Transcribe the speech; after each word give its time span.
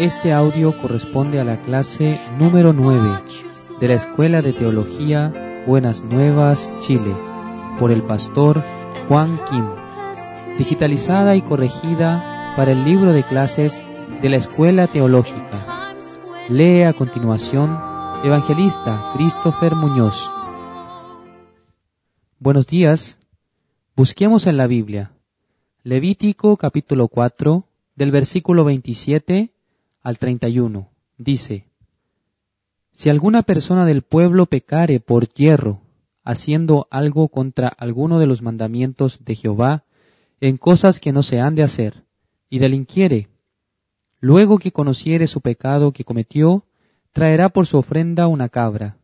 Este 0.00 0.32
audio 0.32 0.76
corresponde 0.80 1.40
a 1.40 1.44
la 1.44 1.60
clase 1.62 2.18
número 2.38 2.72
9 2.72 3.18
de 3.80 3.88
la 3.88 3.94
Escuela 3.94 4.40
de 4.40 4.52
Teología 4.52 5.62
Buenas 5.66 6.02
Nuevas, 6.02 6.72
Chile, 6.80 7.14
por 7.78 7.92
el 7.92 8.02
pastor 8.02 8.64
Juan 9.08 9.38
Kim, 9.48 9.64
digitalizada 10.58 11.36
y 11.36 11.42
corregida 11.42 12.54
para 12.56 12.72
el 12.72 12.84
libro 12.84 13.12
de 13.12 13.22
clases 13.22 13.84
de 14.22 14.28
la 14.28 14.36
Escuela 14.36 14.86
Teológica. 14.86 15.94
Lee 16.48 16.82
a 16.82 16.94
continuación 16.94 17.78
Evangelista 18.24 19.12
Christopher 19.14 19.76
Muñoz. 19.76 20.32
Buenos 22.38 22.66
días. 22.66 23.18
Busquemos 23.94 24.46
en 24.46 24.56
la 24.56 24.66
Biblia. 24.66 25.12
Levítico 25.82 26.58
capítulo 26.58 27.08
4, 27.08 27.64
del 27.96 28.10
versículo 28.10 28.64
27 28.64 29.50
al 30.02 30.18
31. 30.18 30.90
Dice, 31.16 31.64
Si 32.92 33.08
alguna 33.08 33.44
persona 33.44 33.86
del 33.86 34.02
pueblo 34.02 34.44
pecare 34.44 35.00
por 35.00 35.32
hierro, 35.32 35.80
haciendo 36.22 36.86
algo 36.90 37.28
contra 37.28 37.68
alguno 37.68 38.18
de 38.18 38.26
los 38.26 38.42
mandamientos 38.42 39.24
de 39.24 39.34
Jehová, 39.34 39.84
en 40.42 40.58
cosas 40.58 41.00
que 41.00 41.12
no 41.12 41.22
se 41.22 41.40
han 41.40 41.54
de 41.54 41.62
hacer, 41.62 42.04
y 42.50 42.58
delinquiere, 42.58 43.28
luego 44.20 44.58
que 44.58 44.72
conociere 44.72 45.26
su 45.28 45.40
pecado 45.40 45.92
que 45.92 46.04
cometió, 46.04 46.66
traerá 47.12 47.48
por 47.48 47.66
su 47.66 47.78
ofrenda 47.78 48.26
una 48.26 48.50
cabra, 48.50 48.98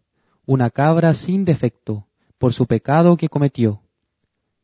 una 0.45 0.69
cabra 0.69 1.15
sin 1.15 1.47
defecto, 1.47 2.07
por 2.37 2.53
su 2.53 2.67
pecado 2.67 3.17
que 3.17 3.31
cometió. 3.31 3.81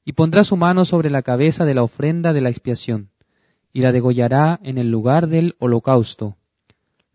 Y 0.04 0.12
pondrá 0.12 0.44
su 0.44 0.56
mano 0.56 0.84
sobre 0.84 1.10
la 1.10 1.22
cabeza 1.22 1.64
de 1.64 1.74
la 1.74 1.82
ofrenda 1.82 2.32
de 2.32 2.40
la 2.40 2.50
expiación, 2.50 3.10
y 3.72 3.82
la 3.82 3.92
degollará 3.92 4.58
en 4.62 4.78
el 4.78 4.90
lugar 4.90 5.28
del 5.28 5.56
holocausto. 5.58 6.36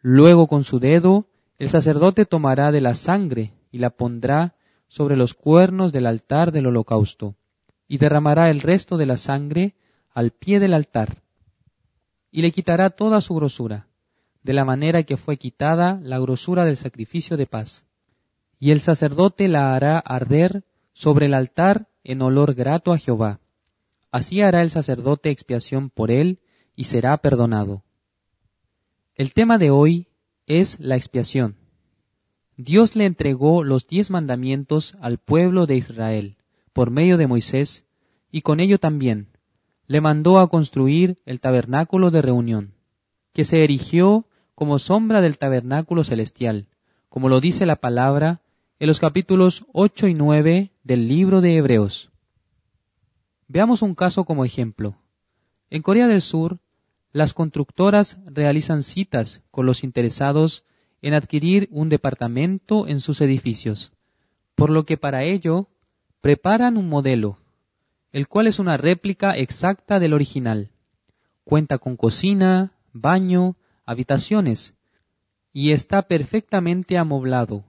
Luego 0.01 0.47
con 0.47 0.63
su 0.63 0.79
dedo 0.79 1.27
el 1.57 1.69
sacerdote 1.69 2.25
tomará 2.25 2.71
de 2.71 2.81
la 2.81 2.95
sangre 2.95 3.53
y 3.71 3.79
la 3.79 3.89
pondrá 3.89 4.55
sobre 4.87 5.17
los 5.17 5.33
cuernos 5.33 5.91
del 5.91 6.05
altar 6.05 6.51
del 6.51 6.67
holocausto, 6.67 7.35
y 7.87 7.97
derramará 7.97 8.49
el 8.49 8.61
resto 8.61 8.97
de 8.97 9.05
la 9.05 9.17
sangre 9.17 9.75
al 10.13 10.31
pie 10.31 10.59
del 10.59 10.73
altar, 10.73 11.21
y 12.31 12.41
le 12.41 12.51
quitará 12.51 12.89
toda 12.89 13.21
su 13.21 13.35
grosura, 13.35 13.87
de 14.43 14.53
la 14.53 14.65
manera 14.65 15.03
que 15.03 15.17
fue 15.17 15.37
quitada 15.37 15.99
la 16.01 16.19
grosura 16.19 16.63
del 16.63 16.77
sacrificio 16.77 17.35
de 17.37 17.47
paz 17.47 17.87
y 18.59 18.71
el 18.71 18.79
sacerdote 18.79 19.47
la 19.47 19.75
hará 19.75 19.99
arder 19.99 20.63
sobre 20.97 21.27
el 21.27 21.35
altar 21.35 21.89
en 22.03 22.23
olor 22.23 22.55
grato 22.55 22.91
a 22.91 22.97
Jehová. 22.97 23.39
Así 24.09 24.41
hará 24.41 24.63
el 24.63 24.71
sacerdote 24.71 25.29
expiación 25.29 25.91
por 25.91 26.09
él 26.09 26.39
y 26.75 26.85
será 26.85 27.15
perdonado. 27.17 27.83
El 29.13 29.31
tema 29.33 29.59
de 29.59 29.69
hoy 29.69 30.07
es 30.47 30.79
la 30.79 30.95
expiación. 30.95 31.55
Dios 32.55 32.95
le 32.95 33.05
entregó 33.05 33.63
los 33.63 33.85
diez 33.85 34.09
mandamientos 34.09 34.97
al 34.99 35.19
pueblo 35.19 35.67
de 35.67 35.75
Israel 35.75 36.35
por 36.73 36.89
medio 36.89 37.17
de 37.17 37.27
Moisés 37.27 37.85
y 38.31 38.41
con 38.41 38.59
ello 38.59 38.79
también 38.79 39.27
le 39.85 40.01
mandó 40.01 40.39
a 40.39 40.49
construir 40.49 41.19
el 41.27 41.39
tabernáculo 41.39 42.09
de 42.09 42.23
reunión, 42.23 42.73
que 43.33 43.43
se 43.43 43.63
erigió 43.63 44.25
como 44.55 44.79
sombra 44.79 45.21
del 45.21 45.37
tabernáculo 45.37 46.03
celestial, 46.03 46.69
como 47.07 47.29
lo 47.29 47.39
dice 47.39 47.67
la 47.67 47.75
palabra 47.75 48.41
en 48.79 48.87
los 48.87 48.99
capítulos 48.99 49.65
8 49.73 50.07
y 50.07 50.15
9 50.15 50.71
del 50.87 51.09
libro 51.09 51.41
de 51.41 51.57
Hebreos. 51.57 52.11
Veamos 53.49 53.81
un 53.81 53.93
caso 53.93 54.23
como 54.23 54.45
ejemplo. 54.45 54.95
En 55.69 55.81
Corea 55.81 56.07
del 56.07 56.21
Sur, 56.21 56.59
las 57.11 57.33
constructoras 57.33 58.19
realizan 58.25 58.83
citas 58.83 59.41
con 59.51 59.65
los 59.65 59.83
interesados 59.83 60.63
en 61.01 61.13
adquirir 61.13 61.67
un 61.71 61.89
departamento 61.89 62.87
en 62.87 63.01
sus 63.01 63.19
edificios, 63.19 63.91
por 64.55 64.69
lo 64.69 64.85
que 64.85 64.95
para 64.95 65.25
ello 65.25 65.67
preparan 66.21 66.77
un 66.77 66.87
modelo, 66.87 67.37
el 68.13 68.29
cual 68.29 68.47
es 68.47 68.57
una 68.57 68.77
réplica 68.77 69.35
exacta 69.35 69.99
del 69.99 70.13
original. 70.13 70.71
Cuenta 71.43 71.79
con 71.79 71.97
cocina, 71.97 72.71
baño, 72.93 73.57
habitaciones, 73.85 74.73
y 75.51 75.71
está 75.71 76.03
perfectamente 76.03 76.97
amoblado, 76.97 77.65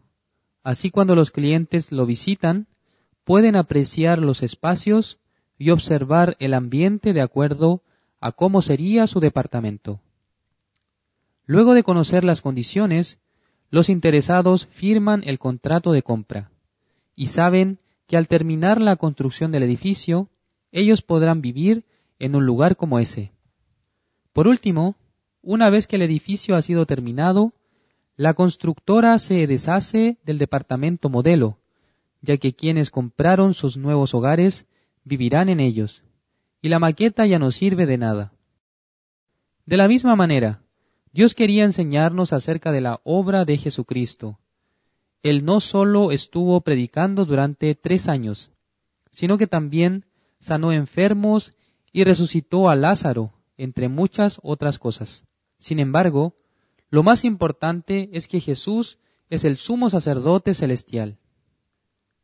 Así 0.62 0.90
cuando 0.90 1.14
los 1.14 1.30
clientes 1.30 1.92
lo 1.92 2.04
visitan, 2.04 2.66
pueden 3.28 3.56
apreciar 3.56 4.20
los 4.20 4.42
espacios 4.42 5.18
y 5.58 5.68
observar 5.68 6.38
el 6.40 6.54
ambiente 6.54 7.12
de 7.12 7.20
acuerdo 7.20 7.82
a 8.20 8.32
cómo 8.32 8.62
sería 8.62 9.06
su 9.06 9.20
departamento. 9.20 10.00
Luego 11.44 11.74
de 11.74 11.82
conocer 11.82 12.24
las 12.24 12.40
condiciones, 12.40 13.18
los 13.68 13.90
interesados 13.90 14.64
firman 14.64 15.24
el 15.26 15.38
contrato 15.38 15.92
de 15.92 16.02
compra 16.02 16.50
y 17.16 17.26
saben 17.26 17.80
que 18.06 18.16
al 18.16 18.28
terminar 18.28 18.80
la 18.80 18.96
construcción 18.96 19.52
del 19.52 19.64
edificio, 19.64 20.30
ellos 20.72 21.02
podrán 21.02 21.42
vivir 21.42 21.84
en 22.18 22.34
un 22.34 22.46
lugar 22.46 22.76
como 22.76 22.98
ese. 22.98 23.30
Por 24.32 24.48
último, 24.48 24.96
una 25.42 25.68
vez 25.68 25.86
que 25.86 25.96
el 25.96 26.02
edificio 26.02 26.56
ha 26.56 26.62
sido 26.62 26.86
terminado, 26.86 27.52
la 28.16 28.32
constructora 28.32 29.18
se 29.18 29.46
deshace 29.46 30.16
del 30.24 30.38
departamento 30.38 31.10
modelo, 31.10 31.58
ya 32.20 32.36
que 32.36 32.54
quienes 32.54 32.90
compraron 32.90 33.54
sus 33.54 33.76
nuevos 33.76 34.14
hogares 34.14 34.66
vivirán 35.04 35.48
en 35.48 35.60
ellos, 35.60 36.02
y 36.60 36.68
la 36.68 36.78
maqueta 36.78 37.26
ya 37.26 37.38
no 37.38 37.50
sirve 37.50 37.86
de 37.86 37.98
nada. 37.98 38.32
De 39.66 39.76
la 39.76 39.88
misma 39.88 40.16
manera, 40.16 40.62
Dios 41.12 41.34
quería 41.34 41.64
enseñarnos 41.64 42.32
acerca 42.32 42.72
de 42.72 42.80
la 42.80 43.00
obra 43.04 43.44
de 43.44 43.56
Jesucristo. 43.56 44.38
Él 45.22 45.44
no 45.44 45.60
solo 45.60 46.12
estuvo 46.12 46.60
predicando 46.60 47.24
durante 47.24 47.74
tres 47.74 48.08
años, 48.08 48.52
sino 49.10 49.38
que 49.38 49.46
también 49.46 50.06
sanó 50.38 50.72
enfermos 50.72 51.54
y 51.92 52.04
resucitó 52.04 52.68
a 52.68 52.76
Lázaro, 52.76 53.32
entre 53.56 53.88
muchas 53.88 54.38
otras 54.42 54.78
cosas. 54.78 55.24
Sin 55.58 55.80
embargo, 55.80 56.36
lo 56.90 57.02
más 57.02 57.24
importante 57.24 58.08
es 58.12 58.28
que 58.28 58.40
Jesús 58.40 58.98
es 59.30 59.44
el 59.44 59.56
sumo 59.56 59.90
sacerdote 59.90 60.54
celestial. 60.54 61.18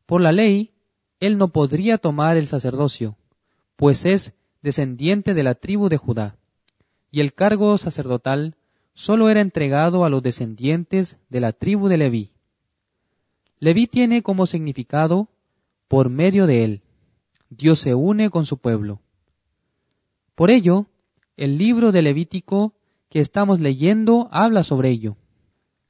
Por 0.06 0.20
la 0.20 0.32
ley, 0.32 0.72
él 1.20 1.38
no 1.38 1.48
podría 1.48 1.98
tomar 1.98 2.36
el 2.36 2.46
sacerdocio, 2.46 3.16
pues 3.76 4.04
es 4.04 4.34
descendiente 4.62 5.34
de 5.34 5.42
la 5.42 5.54
tribu 5.54 5.88
de 5.88 5.96
Judá, 5.96 6.36
y 7.10 7.20
el 7.20 7.32
cargo 7.34 7.78
sacerdotal 7.78 8.56
solo 8.92 9.28
era 9.28 9.40
entregado 9.40 10.04
a 10.04 10.10
los 10.10 10.22
descendientes 10.22 11.18
de 11.28 11.40
la 11.40 11.52
tribu 11.52 11.88
de 11.88 11.98
Leví. 11.98 12.30
Leví 13.58 13.86
tiene 13.86 14.22
como 14.22 14.46
significado 14.46 15.28
por 15.88 16.10
medio 16.10 16.46
de 16.46 16.64
él. 16.64 16.82
Dios 17.48 17.78
se 17.78 17.94
une 17.94 18.30
con 18.30 18.46
su 18.46 18.58
pueblo. 18.58 19.00
Por 20.34 20.50
ello, 20.50 20.86
el 21.36 21.56
libro 21.56 21.92
de 21.92 22.02
Levítico 22.02 22.74
que 23.08 23.20
estamos 23.20 23.60
leyendo 23.60 24.28
habla 24.32 24.62
sobre 24.62 24.90
ello. 24.90 25.16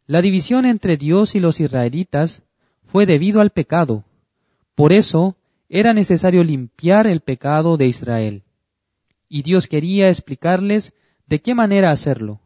La 0.06 0.20
división 0.20 0.66
entre 0.66 0.96
Dios 0.96 1.34
y 1.34 1.40
los 1.40 1.60
israelitas 1.60 2.42
fue 2.84 3.06
debido 3.06 3.40
al 3.40 3.50
pecado. 3.50 4.04
Por 4.74 4.92
eso 4.92 5.36
era 5.68 5.92
necesario 5.92 6.44
limpiar 6.44 7.06
el 7.06 7.20
pecado 7.20 7.76
de 7.76 7.86
Israel. 7.86 8.42
Y 9.28 9.42
Dios 9.42 9.66
quería 9.66 10.08
explicarles 10.08 10.94
de 11.26 11.40
qué 11.40 11.54
manera 11.54 11.90
hacerlo. 11.90 12.40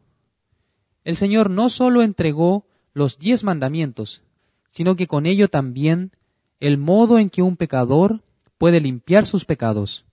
El 1.03 1.15
Señor 1.15 1.49
no 1.49 1.69
solo 1.69 2.01
entregó 2.01 2.65
los 2.93 3.19
diez 3.19 3.43
mandamientos, 3.43 4.23
sino 4.69 4.95
que 4.95 5.07
con 5.07 5.25
ello 5.25 5.47
también 5.47 6.11
el 6.59 6.77
modo 6.77 7.19
en 7.19 7.29
que 7.29 7.41
un 7.41 7.57
pecador 7.57 8.21
puede 8.57 8.79
limpiar 8.79 9.25
sus 9.25 9.45
pecados. 9.45 10.05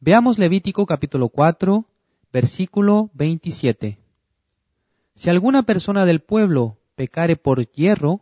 Veamos 0.00 0.38
Levítico 0.38 0.86
capítulo 0.86 1.28
4, 1.28 1.86
Versículo 2.32 3.10
27. 3.14 3.98
Si 5.14 5.30
alguna 5.30 5.62
persona 5.62 6.04
del 6.04 6.20
pueblo 6.20 6.76
pecare 6.96 7.36
por 7.36 7.66
hierro, 7.70 8.20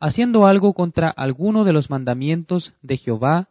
haciendo 0.00 0.46
algo 0.46 0.74
contra 0.74 1.08
alguno 1.08 1.64
de 1.64 1.72
los 1.72 1.90
mandamientos 1.90 2.74
de 2.82 2.96
Jehová 2.96 3.48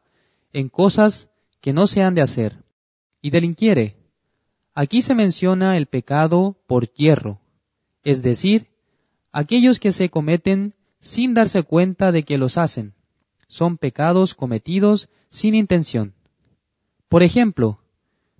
en 0.53 0.69
cosas 0.69 1.29
que 1.61 1.73
no 1.73 1.87
se 1.87 2.01
han 2.01 2.15
de 2.15 2.21
hacer, 2.21 2.63
y 3.21 3.31
delinquiere, 3.31 3.97
aquí 4.73 5.01
se 5.01 5.15
menciona 5.15 5.75
el 5.77 5.87
pecado 5.87 6.57
por 6.67 6.91
hierro, 6.93 7.41
es 8.03 8.21
decir, 8.21 8.67
aquellos 9.31 9.79
que 9.79 9.91
se 9.91 10.09
cometen 10.09 10.73
sin 10.99 11.33
darse 11.33 11.63
cuenta 11.63 12.11
de 12.11 12.23
que 12.23 12.37
los 12.37 12.57
hacen, 12.57 12.93
son 13.47 13.77
pecados 13.77 14.33
cometidos 14.33 15.09
sin 15.29 15.55
intención. 15.55 16.13
Por 17.09 17.23
ejemplo, 17.23 17.79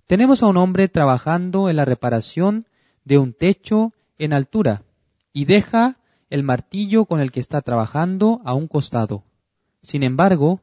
tenemos 0.06 0.42
a 0.42 0.46
un 0.46 0.56
hombre 0.56 0.88
trabajando 0.88 1.68
en 1.68 1.76
la 1.76 1.84
reparación 1.84 2.66
de 3.04 3.18
un 3.18 3.32
techo 3.34 3.92
en 4.18 4.32
altura 4.32 4.82
y 5.32 5.44
deja 5.44 5.97
el 6.30 6.42
martillo 6.42 7.06
con 7.06 7.20
el 7.20 7.32
que 7.32 7.40
está 7.40 7.62
trabajando 7.62 8.40
a 8.44 8.54
un 8.54 8.68
costado. 8.68 9.24
Sin 9.82 10.02
embargo, 10.02 10.60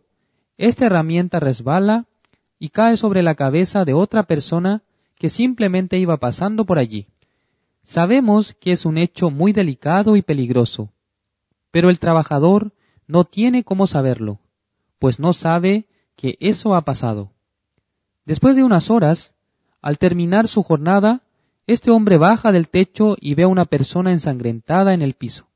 esta 0.58 0.86
herramienta 0.86 1.40
resbala 1.40 2.06
y 2.60 2.70
cae 2.70 2.98
sobre 2.98 3.24
la 3.24 3.36
cabeza 3.36 3.86
de 3.86 3.94
otra 3.94 4.24
persona 4.24 4.84
que 5.18 5.30
simplemente 5.30 5.98
iba 5.98 6.18
pasando 6.18 6.66
por 6.66 6.78
allí. 6.78 7.08
Sabemos 7.84 8.54
que 8.54 8.72
es 8.72 8.86
un 8.86 8.98
hecho 8.98 9.30
muy 9.30 9.54
delicado 9.54 10.16
y 10.16 10.22
peligroso, 10.22 10.90
pero 11.72 11.90
el 11.90 12.00
trabajador 12.00 12.74
no 13.08 13.26
tiene 13.26 13.64
cómo 13.64 13.88
saberlo, 13.88 14.40
pues 15.00 15.20
no 15.20 15.34
sabe 15.34 15.88
que 16.16 16.38
eso 16.40 16.76
ha 16.76 16.82
pasado. 16.82 17.32
Después 18.26 18.56
de 18.56 18.64
unas 18.64 18.90
horas, 18.90 19.36
al 19.82 19.98
terminar 19.98 20.48
su 20.48 20.64
jornada, 20.64 21.22
este 21.68 21.92
hombre 21.92 22.18
baja 22.18 22.52
del 22.52 22.70
techo 22.70 23.16
y 23.20 23.36
ve 23.36 23.44
a 23.44 23.48
una 23.48 23.66
persona 23.66 24.12
ensangrentada 24.12 24.94
en 24.94 25.02
el 25.02 25.14
piso. 25.14 25.48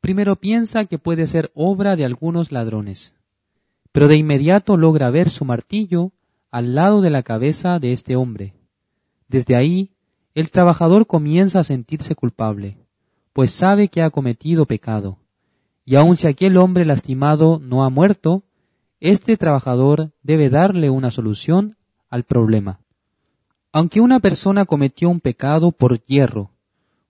Primero 0.00 0.36
piensa 0.36 0.84
que 0.84 0.98
puede 0.98 1.26
ser 1.26 1.50
obra 1.54 1.96
de 1.96 2.04
algunos 2.04 2.52
ladrones, 2.52 3.14
pero 3.92 4.08
de 4.08 4.16
inmediato 4.16 4.76
logra 4.76 5.10
ver 5.10 5.28
su 5.28 5.44
martillo 5.44 6.12
al 6.50 6.74
lado 6.74 7.00
de 7.00 7.10
la 7.10 7.22
cabeza 7.22 7.78
de 7.78 7.92
este 7.92 8.16
hombre. 8.16 8.54
Desde 9.28 9.56
ahí, 9.56 9.90
el 10.34 10.50
trabajador 10.50 11.06
comienza 11.06 11.58
a 11.58 11.64
sentirse 11.64 12.14
culpable, 12.14 12.78
pues 13.32 13.50
sabe 13.50 13.88
que 13.88 14.02
ha 14.02 14.10
cometido 14.10 14.66
pecado. 14.66 15.18
Y 15.84 15.96
aun 15.96 16.16
si 16.16 16.26
aquel 16.26 16.56
hombre 16.58 16.84
lastimado 16.84 17.58
no 17.58 17.84
ha 17.84 17.90
muerto, 17.90 18.44
este 19.00 19.36
trabajador 19.36 20.12
debe 20.22 20.48
darle 20.48 20.90
una 20.90 21.10
solución 21.10 21.76
al 22.08 22.24
problema. 22.24 22.80
Aunque 23.72 24.00
una 24.00 24.20
persona 24.20 24.64
cometió 24.64 25.10
un 25.10 25.20
pecado 25.20 25.72
por 25.72 26.02
hierro, 26.04 26.50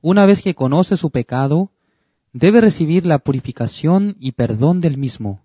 una 0.00 0.26
vez 0.26 0.42
que 0.42 0.54
conoce 0.54 0.96
su 0.96 1.10
pecado, 1.10 1.70
debe 2.32 2.60
recibir 2.60 3.06
la 3.06 3.18
purificación 3.18 4.16
y 4.18 4.32
perdón 4.32 4.80
del 4.80 4.98
mismo. 4.98 5.40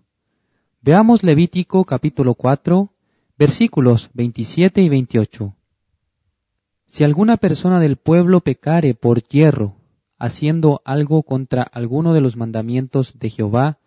Veamos 0.82 1.22
Levítico 1.22 1.84
capítulo 1.84 2.34
4, 2.34 2.92
versículos 3.38 4.10
27 4.14 4.82
y 4.82 4.88
28. 4.88 5.56
Si 6.86 7.04
alguna 7.04 7.36
persona 7.36 7.80
del 7.80 7.96
pueblo 7.96 8.40
pecare 8.40 8.94
por 8.94 9.22
hierro, 9.22 9.76
haciendo 10.18 10.82
algo 10.84 11.22
contra 11.22 11.62
alguno 11.62 12.12
de 12.12 12.20
los 12.20 12.36
mandamientos 12.36 13.18
de 13.18 13.30
Jehová, 13.30 13.78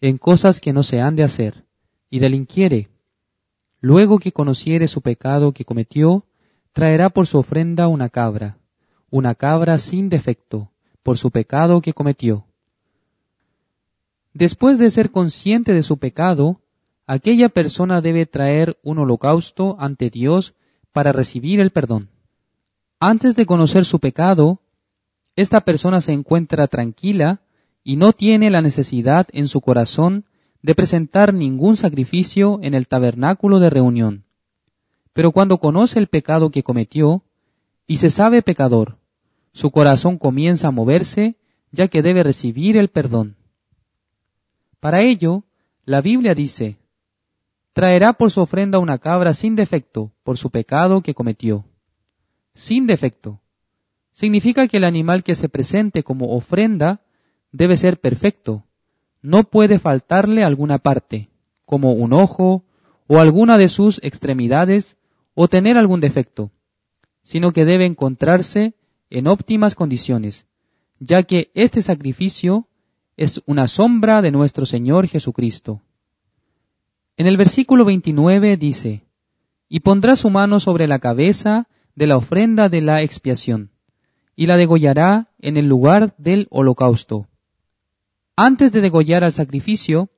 en 0.00 0.18
cosas 0.18 0.60
que 0.60 0.72
no 0.72 0.82
se 0.82 1.00
han 1.00 1.16
de 1.16 1.22
hacer, 1.22 1.64
y 2.10 2.18
delinquiere, 2.18 2.88
luego 3.80 4.18
que 4.18 4.32
conociere 4.32 4.88
su 4.88 5.00
pecado 5.00 5.52
que 5.52 5.64
cometió, 5.64 6.26
traerá 6.72 7.10
por 7.10 7.26
su 7.26 7.38
ofrenda 7.38 7.88
una 7.88 8.08
cabra, 8.08 8.58
una 9.08 9.34
cabra 9.34 9.78
sin 9.78 10.08
defecto, 10.08 10.70
por 11.02 11.18
su 11.18 11.30
pecado 11.30 11.80
que 11.80 11.92
cometió. 11.92 12.46
Después 14.32 14.78
de 14.78 14.90
ser 14.90 15.10
consciente 15.10 15.74
de 15.74 15.82
su 15.82 15.98
pecado, 15.98 16.60
aquella 17.06 17.48
persona 17.48 18.00
debe 18.00 18.26
traer 18.26 18.78
un 18.82 18.98
holocausto 18.98 19.76
ante 19.80 20.10
Dios 20.10 20.54
para 20.92 21.12
recibir 21.12 21.60
el 21.60 21.70
perdón. 21.70 22.08
Antes 23.00 23.34
de 23.34 23.46
conocer 23.46 23.84
su 23.84 23.98
pecado, 23.98 24.60
esta 25.34 25.62
persona 25.62 26.00
se 26.00 26.12
encuentra 26.12 26.68
tranquila 26.68 27.40
y 27.82 27.96
no 27.96 28.12
tiene 28.12 28.50
la 28.50 28.60
necesidad 28.60 29.26
en 29.32 29.48
su 29.48 29.60
corazón 29.60 30.26
de 30.62 30.74
presentar 30.74 31.32
ningún 31.32 31.76
sacrificio 31.76 32.60
en 32.62 32.74
el 32.74 32.86
tabernáculo 32.86 33.58
de 33.58 33.70
reunión. 33.70 34.24
Pero 35.12 35.32
cuando 35.32 35.58
conoce 35.58 35.98
el 35.98 36.06
pecado 36.06 36.50
que 36.50 36.62
cometió 36.62 37.24
y 37.86 37.96
se 37.96 38.10
sabe 38.10 38.42
pecador, 38.42 38.99
su 39.52 39.70
corazón 39.70 40.18
comienza 40.18 40.68
a 40.68 40.72
moverse 40.72 41.36
ya 41.72 41.88
que 41.88 42.02
debe 42.02 42.22
recibir 42.22 42.76
el 42.76 42.88
perdón. 42.88 43.36
Para 44.80 45.02
ello, 45.02 45.44
la 45.84 46.00
Biblia 46.00 46.34
dice, 46.34 46.78
traerá 47.72 48.12
por 48.12 48.30
su 48.30 48.40
ofrenda 48.40 48.78
una 48.78 48.98
cabra 48.98 49.34
sin 49.34 49.56
defecto 49.56 50.12
por 50.22 50.38
su 50.38 50.50
pecado 50.50 51.02
que 51.02 51.14
cometió. 51.14 51.64
Sin 52.54 52.86
defecto. 52.86 53.40
Significa 54.12 54.66
que 54.68 54.78
el 54.78 54.84
animal 54.84 55.22
que 55.22 55.34
se 55.34 55.48
presente 55.48 56.02
como 56.02 56.34
ofrenda 56.34 57.00
debe 57.52 57.76
ser 57.76 58.00
perfecto. 58.00 58.64
No 59.22 59.44
puede 59.44 59.78
faltarle 59.78 60.42
alguna 60.42 60.78
parte, 60.78 61.28
como 61.66 61.92
un 61.92 62.12
ojo 62.12 62.64
o 63.06 63.20
alguna 63.20 63.58
de 63.58 63.68
sus 63.68 64.00
extremidades 64.02 64.96
o 65.34 65.48
tener 65.48 65.76
algún 65.76 66.00
defecto, 66.00 66.50
sino 67.22 67.52
que 67.52 67.64
debe 67.64 67.86
encontrarse 67.86 68.74
en 69.10 69.26
óptimas 69.26 69.74
condiciones, 69.74 70.46
ya 70.98 71.22
que 71.24 71.50
este 71.54 71.82
sacrificio 71.82 72.68
es 73.16 73.42
una 73.46 73.68
sombra 73.68 74.22
de 74.22 74.30
nuestro 74.30 74.64
Señor 74.64 75.08
Jesucristo. 75.08 75.82
En 77.16 77.26
el 77.26 77.36
versículo 77.36 77.84
29 77.84 78.56
dice, 78.56 79.02
y 79.68 79.80
pondrá 79.80 80.16
su 80.16 80.30
mano 80.30 80.58
sobre 80.58 80.86
la 80.86 81.00
cabeza 81.00 81.68
de 81.94 82.06
la 82.06 82.16
ofrenda 82.16 82.68
de 82.68 82.80
la 82.80 83.02
expiación, 83.02 83.70
y 84.36 84.46
la 84.46 84.56
degollará 84.56 85.28
en 85.38 85.56
el 85.56 85.66
lugar 85.66 86.14
del 86.16 86.46
holocausto. 86.50 87.26
Antes 88.36 88.72
de 88.72 88.80
degollar 88.80 89.22
al 89.22 89.32
sacrificio, 89.32 90.08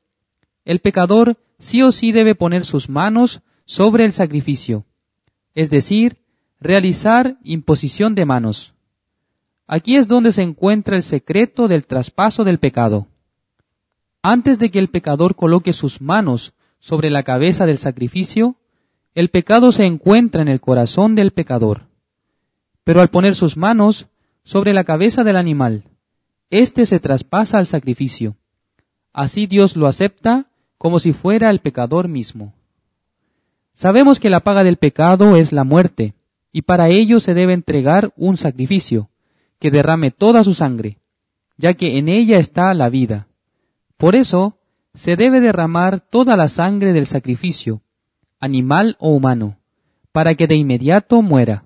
el 0.64 0.78
pecador 0.78 1.38
sí 1.58 1.82
o 1.82 1.90
sí 1.90 2.12
debe 2.12 2.34
poner 2.34 2.64
sus 2.64 2.88
manos 2.88 3.42
sobre 3.64 4.04
el 4.04 4.12
sacrificio, 4.12 4.84
es 5.54 5.70
decir, 5.70 6.18
realizar 6.60 7.36
imposición 7.42 8.14
de 8.14 8.26
manos. 8.26 8.74
Aquí 9.74 9.96
es 9.96 10.06
donde 10.06 10.32
se 10.32 10.42
encuentra 10.42 10.96
el 10.96 11.02
secreto 11.02 11.66
del 11.66 11.86
traspaso 11.86 12.44
del 12.44 12.58
pecado. 12.58 13.06
Antes 14.20 14.58
de 14.58 14.70
que 14.70 14.78
el 14.78 14.90
pecador 14.90 15.34
coloque 15.34 15.72
sus 15.72 16.02
manos 16.02 16.52
sobre 16.78 17.08
la 17.08 17.22
cabeza 17.22 17.64
del 17.64 17.78
sacrificio, 17.78 18.56
el 19.14 19.30
pecado 19.30 19.72
se 19.72 19.86
encuentra 19.86 20.42
en 20.42 20.48
el 20.48 20.60
corazón 20.60 21.14
del 21.14 21.30
pecador. 21.30 21.86
Pero 22.84 23.00
al 23.00 23.08
poner 23.08 23.34
sus 23.34 23.56
manos 23.56 24.08
sobre 24.44 24.74
la 24.74 24.84
cabeza 24.84 25.24
del 25.24 25.36
animal, 25.36 25.84
éste 26.50 26.84
se 26.84 27.00
traspasa 27.00 27.56
al 27.56 27.66
sacrificio. 27.66 28.36
Así 29.14 29.46
Dios 29.46 29.74
lo 29.74 29.86
acepta 29.86 30.50
como 30.76 30.98
si 31.00 31.14
fuera 31.14 31.48
el 31.48 31.60
pecador 31.60 32.08
mismo. 32.08 32.52
Sabemos 33.72 34.20
que 34.20 34.28
la 34.28 34.40
paga 34.40 34.64
del 34.64 34.76
pecado 34.76 35.34
es 35.34 35.50
la 35.50 35.64
muerte, 35.64 36.12
y 36.52 36.60
para 36.60 36.90
ello 36.90 37.20
se 37.20 37.32
debe 37.32 37.54
entregar 37.54 38.12
un 38.18 38.36
sacrificio, 38.36 39.08
que 39.62 39.70
derrame 39.70 40.10
toda 40.10 40.42
su 40.42 40.54
sangre, 40.54 40.98
ya 41.56 41.74
que 41.74 41.96
en 41.96 42.08
ella 42.08 42.38
está 42.38 42.74
la 42.74 42.88
vida. 42.88 43.28
Por 43.96 44.16
eso, 44.16 44.58
se 44.92 45.14
debe 45.14 45.40
derramar 45.40 46.00
toda 46.00 46.34
la 46.34 46.48
sangre 46.48 46.92
del 46.92 47.06
sacrificio, 47.06 47.80
animal 48.40 48.96
o 48.98 49.10
humano, 49.10 49.60
para 50.10 50.34
que 50.34 50.48
de 50.48 50.56
inmediato 50.56 51.22
muera. 51.22 51.62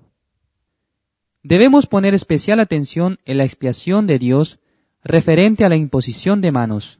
Debemos 1.41 1.87
poner 1.87 2.13
especial 2.13 2.59
atención 2.59 3.17
en 3.25 3.37
la 3.37 3.45
expiación 3.45 4.05
de 4.05 4.19
Dios 4.19 4.59
referente 5.03 5.65
a 5.65 5.69
la 5.69 5.75
imposición 5.75 6.39
de 6.39 6.51
manos. 6.51 6.99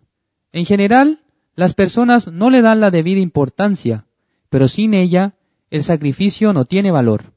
En 0.51 0.65
general, 0.65 1.21
las 1.53 1.75
personas 1.75 2.27
no 2.27 2.49
le 2.49 2.63
dan 2.63 2.79
la 2.79 2.89
debida 2.89 3.19
importancia, 3.19 4.07
pero 4.49 4.67
sin 4.67 4.95
ella 4.95 5.35
el 5.69 5.83
sacrificio 5.83 6.53
no 6.53 6.65
tiene 6.65 6.89
valor. 6.89 7.33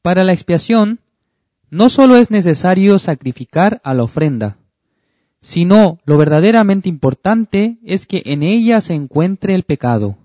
Para 0.00 0.22
la 0.22 0.32
expiación, 0.32 1.00
no 1.70 1.88
solo 1.88 2.16
es 2.16 2.30
necesario 2.30 2.98
sacrificar 2.98 3.80
a 3.84 3.94
la 3.94 4.04
ofrenda, 4.04 4.58
sino 5.40 5.98
lo 6.04 6.16
verdaderamente 6.18 6.88
importante 6.88 7.78
es 7.84 8.06
que 8.06 8.22
en 8.24 8.42
ella 8.42 8.80
se 8.80 8.94
encuentre 8.94 9.54
el 9.54 9.64
pecado. 9.64 10.16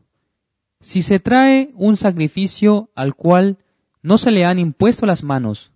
Si 0.79 1.01
se 1.01 1.19
trae 1.19 1.71
un 1.75 1.97
sacrificio 1.97 2.89
al 2.95 3.15
cual 3.15 3.59
no 4.01 4.17
se 4.17 4.31
le 4.31 4.45
han 4.45 4.57
impuesto 4.57 5.05
las 5.05 5.23
manos, 5.23 5.71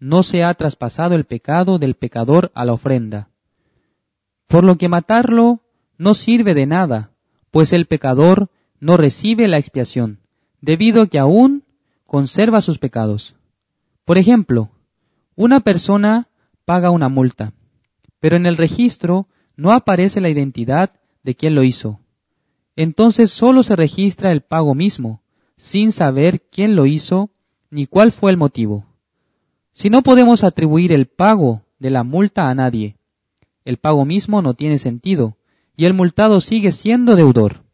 no 0.00 0.22
se 0.22 0.42
ha 0.42 0.52
traspasado 0.54 1.14
el 1.14 1.24
pecado 1.24 1.78
del 1.78 1.94
pecador 1.94 2.50
a 2.54 2.64
la 2.64 2.72
ofrenda. 2.72 3.28
Por 4.48 4.64
lo 4.64 4.76
que 4.76 4.88
matarlo 4.88 5.60
no 5.98 6.14
sirve 6.14 6.54
de 6.54 6.66
nada, 6.66 7.12
pues 7.50 7.72
el 7.72 7.86
pecador 7.86 8.50
no 8.80 8.96
recibe 8.96 9.46
la 9.46 9.58
expiación, 9.58 10.18
debido 10.60 11.02
a 11.02 11.06
que 11.06 11.18
aún 11.18 11.64
conserva 12.06 12.60
sus 12.60 12.78
pecados. 12.78 13.36
Por 14.04 14.18
ejemplo, 14.18 14.70
una 15.40 15.60
persona 15.60 16.28
paga 16.66 16.90
una 16.90 17.08
multa, 17.08 17.54
pero 18.18 18.36
en 18.36 18.44
el 18.44 18.58
registro 18.58 19.26
no 19.56 19.72
aparece 19.72 20.20
la 20.20 20.28
identidad 20.28 20.90
de 21.22 21.34
quien 21.34 21.54
lo 21.54 21.62
hizo. 21.62 21.98
Entonces 22.76 23.30
solo 23.30 23.62
se 23.62 23.74
registra 23.74 24.32
el 24.32 24.42
pago 24.42 24.74
mismo, 24.74 25.22
sin 25.56 25.92
saber 25.92 26.42
quién 26.42 26.76
lo 26.76 26.84
hizo 26.84 27.30
ni 27.70 27.86
cuál 27.86 28.12
fue 28.12 28.30
el 28.30 28.36
motivo. 28.36 28.84
Si 29.72 29.88
no 29.88 30.02
podemos 30.02 30.44
atribuir 30.44 30.92
el 30.92 31.06
pago 31.06 31.62
de 31.78 31.88
la 31.88 32.04
multa 32.04 32.50
a 32.50 32.54
nadie, 32.54 32.98
el 33.64 33.78
pago 33.78 34.04
mismo 34.04 34.42
no 34.42 34.52
tiene 34.52 34.76
sentido 34.76 35.38
y 35.74 35.86
el 35.86 35.94
multado 35.94 36.42
sigue 36.42 36.70
siendo 36.70 37.16
deudor. 37.16 37.64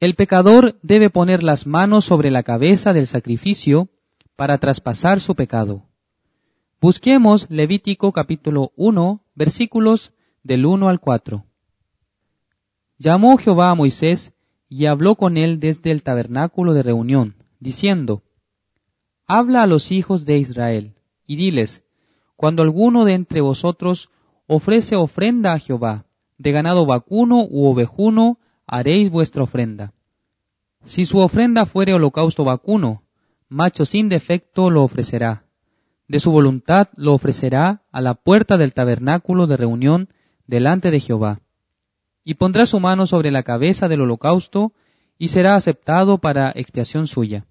El 0.00 0.16
pecador 0.16 0.76
debe 0.82 1.08
poner 1.08 1.44
las 1.44 1.68
manos 1.68 2.04
sobre 2.04 2.32
la 2.32 2.42
cabeza 2.42 2.92
del 2.92 3.06
sacrificio 3.06 3.90
para 4.34 4.58
traspasar 4.58 5.20
su 5.20 5.36
pecado. 5.36 5.87
Busquemos 6.80 7.50
Levítico 7.50 8.12
capítulo 8.12 8.70
1, 8.76 9.20
versículos 9.34 10.12
del 10.44 10.64
1 10.64 10.88
al 10.88 11.00
4. 11.00 11.44
Llamó 12.98 13.36
Jehová 13.36 13.70
a 13.70 13.74
Moisés 13.74 14.32
y 14.68 14.86
habló 14.86 15.16
con 15.16 15.38
él 15.38 15.58
desde 15.58 15.90
el 15.90 16.04
tabernáculo 16.04 16.74
de 16.74 16.84
reunión, 16.84 17.34
diciendo, 17.58 18.22
Habla 19.26 19.64
a 19.64 19.66
los 19.66 19.90
hijos 19.90 20.24
de 20.24 20.38
Israel, 20.38 20.94
y 21.26 21.34
diles, 21.34 21.82
Cuando 22.36 22.62
alguno 22.62 23.04
de 23.04 23.14
entre 23.14 23.40
vosotros 23.40 24.10
ofrece 24.46 24.94
ofrenda 24.94 25.54
a 25.54 25.58
Jehová, 25.58 26.06
de 26.36 26.52
ganado 26.52 26.86
vacuno 26.86 27.44
u 27.50 27.66
ovejuno, 27.66 28.38
haréis 28.68 29.10
vuestra 29.10 29.42
ofrenda. 29.42 29.94
Si 30.84 31.06
su 31.06 31.18
ofrenda 31.18 31.66
fuere 31.66 31.92
holocausto 31.92 32.44
vacuno, 32.44 33.02
macho 33.48 33.84
sin 33.84 34.08
defecto 34.08 34.70
lo 34.70 34.84
ofrecerá. 34.84 35.47
De 36.08 36.20
su 36.20 36.32
voluntad 36.32 36.88
lo 36.96 37.12
ofrecerá 37.12 37.82
a 37.92 38.00
la 38.00 38.14
puerta 38.14 38.56
del 38.56 38.72
tabernáculo 38.72 39.46
de 39.46 39.58
reunión 39.58 40.08
delante 40.46 40.90
de 40.90 41.00
Jehová. 41.00 41.40
Y 42.24 42.34
pondrá 42.34 42.64
su 42.66 42.80
mano 42.80 43.06
sobre 43.06 43.30
la 43.30 43.42
cabeza 43.42 43.88
del 43.88 44.00
holocausto 44.00 44.72
y 45.18 45.28
será 45.28 45.54
aceptado 45.54 46.18
para 46.18 46.50
expiación 46.54 47.06
suya. 47.06 47.46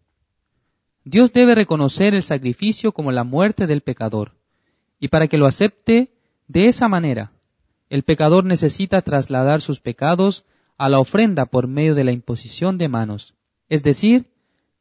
Dios 1.04 1.32
debe 1.32 1.56
reconocer 1.56 2.16
el 2.16 2.24
sacrificio 2.24 2.92
como 2.92 3.12
la 3.12 3.24
muerte 3.24 3.68
del 3.68 3.82
pecador. 3.82 4.34
Y 5.00 5.10
para 5.10 5.28
que 5.28 5.38
lo 5.38 5.46
acepte 5.46 6.12
de 6.48 6.68
esa 6.68 6.90
manera, 6.90 7.32
el 7.90 8.04
pecador 8.04 8.44
necesita 8.44 9.02
trasladar 9.04 9.62
sus 9.62 9.80
pecados 9.80 10.46
a 10.78 10.90
la 10.90 11.00
ofrenda 11.00 11.46
por 11.46 11.68
medio 11.68 11.96
de 11.96 12.04
la 12.04 12.12
imposición 12.12 12.78
de 12.78 12.90
manos. 12.90 13.36
Es 13.70 13.84
decir, 13.84 14.32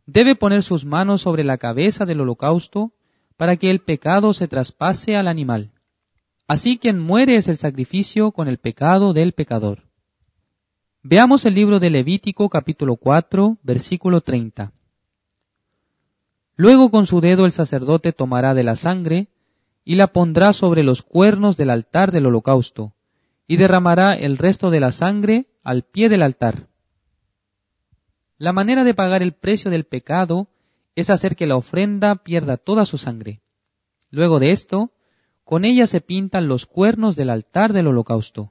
debe 0.06 0.34
poner 0.34 0.62
sus 0.62 0.84
manos 0.84 1.20
sobre 1.20 1.44
la 1.44 1.58
cabeza 1.58 2.06
del 2.06 2.22
holocausto 2.22 2.92
para 3.36 3.56
que 3.56 3.70
el 3.70 3.80
pecado 3.80 4.32
se 4.32 4.48
traspase 4.48 5.16
al 5.16 5.28
animal. 5.28 5.70
Así 6.48 6.78
quien 6.78 6.98
muere 6.98 7.36
es 7.36 7.48
el 7.48 7.56
sacrificio 7.56 8.32
con 8.32 8.48
el 8.48 8.58
pecado 8.58 9.12
del 9.12 9.32
pecador. 9.32 9.82
Veamos 11.02 11.44
el 11.44 11.54
libro 11.54 11.78
de 11.78 11.90
Levítico 11.90 12.48
capítulo 12.48 12.96
4 12.96 13.58
versículo 13.62 14.20
30. 14.20 14.72
Luego 16.56 16.90
con 16.90 17.06
su 17.06 17.20
dedo 17.20 17.44
el 17.44 17.52
sacerdote 17.52 18.12
tomará 18.12 18.54
de 18.54 18.64
la 18.64 18.76
sangre 18.76 19.28
y 19.84 19.96
la 19.96 20.08
pondrá 20.08 20.52
sobre 20.52 20.82
los 20.82 21.02
cuernos 21.02 21.56
del 21.56 21.70
altar 21.70 22.10
del 22.10 22.26
holocausto, 22.26 22.94
y 23.46 23.56
derramará 23.56 24.14
el 24.14 24.36
resto 24.36 24.70
de 24.70 24.80
la 24.80 24.90
sangre 24.90 25.46
al 25.62 25.84
pie 25.84 26.08
del 26.08 26.22
altar. 26.22 26.66
La 28.36 28.52
manera 28.52 28.82
de 28.82 28.94
pagar 28.94 29.22
el 29.22 29.32
precio 29.32 29.70
del 29.70 29.84
pecado 29.84 30.48
es 30.96 31.10
hacer 31.10 31.36
que 31.36 31.46
la 31.46 31.56
ofrenda 31.56 32.16
pierda 32.16 32.56
toda 32.56 32.84
su 32.86 32.98
sangre. 32.98 33.42
Luego 34.10 34.40
de 34.40 34.50
esto, 34.50 34.92
con 35.44 35.64
ella 35.64 35.86
se 35.86 36.00
pintan 36.00 36.48
los 36.48 36.66
cuernos 36.66 37.14
del 37.14 37.30
altar 37.30 37.72
del 37.72 37.86
holocausto. 37.86 38.50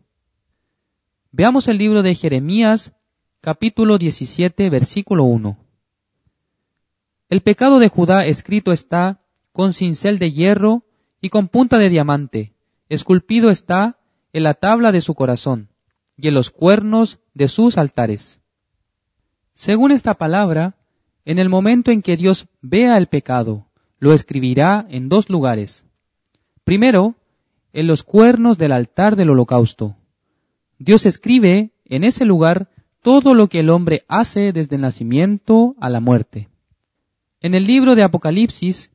Veamos 1.32 1.68
el 1.68 1.78
libro 1.78 2.04
de 2.04 2.16
Jeremías, 2.16 2.94
capítulo 3.42 3.98
17, 3.98 4.70
versículo 4.70 5.24
1. 5.25 5.58
El 7.30 7.42
pecado 7.42 7.80
de 7.80 7.90
Judá 7.90 8.25
escrito 8.25 8.72
está 8.72 9.22
con 9.52 9.74
cincel 9.74 10.20
de 10.20 10.32
hierro 10.32 10.86
y 11.20 11.30
con 11.30 11.48
punta 11.48 11.80
de 11.80 11.90
diamante, 11.90 12.54
esculpido 12.88 13.50
está 13.50 13.98
en 14.32 14.44
la 14.44 14.54
tabla 14.54 14.92
de 14.92 15.02
su 15.02 15.16
corazón 15.16 15.70
y 16.16 16.28
en 16.28 16.36
los 16.36 16.52
cuernos 16.52 17.20
de 17.34 17.48
sus 17.48 17.78
altares. 17.78 18.40
Según 19.56 19.92
esta 19.92 20.14
palabra, 20.14 20.75
en 21.25 21.39
el 21.39 21.50
momento 21.50 21.91
en 21.91 22.01
que 22.01 22.17
Dios 22.17 22.48
vea 22.62 22.98
el 22.98 23.08
pecado, 23.08 23.65
lo 24.00 24.13
escribirá 24.13 24.86
en 24.89 25.10
dos 25.10 25.29
lugares. 25.29 25.84
Primero, 26.63 27.15
en 27.74 27.88
los 27.88 28.03
cuernos 28.03 28.58
del 28.58 28.72
altar 28.72 29.15
del 29.15 29.32
holocausto. 29.32 29.98
Dios 30.77 31.05
escribe 31.05 31.72
en 31.86 32.03
ese 32.03 32.25
lugar 32.25 32.70
todo 33.01 33.34
lo 33.34 33.50
que 33.50 33.60
el 33.60 33.70
hombre 33.70 34.03
hace 34.08 34.53
desde 34.53 34.77
el 34.77 34.82
nacimiento 34.82 35.75
a 35.79 35.89
la 35.89 36.00
muerte. 36.00 36.50
En 37.41 37.53
el 37.53 37.67
libro 37.67 37.96
de 37.96 38.03
Apocalipsis 38.03 38.91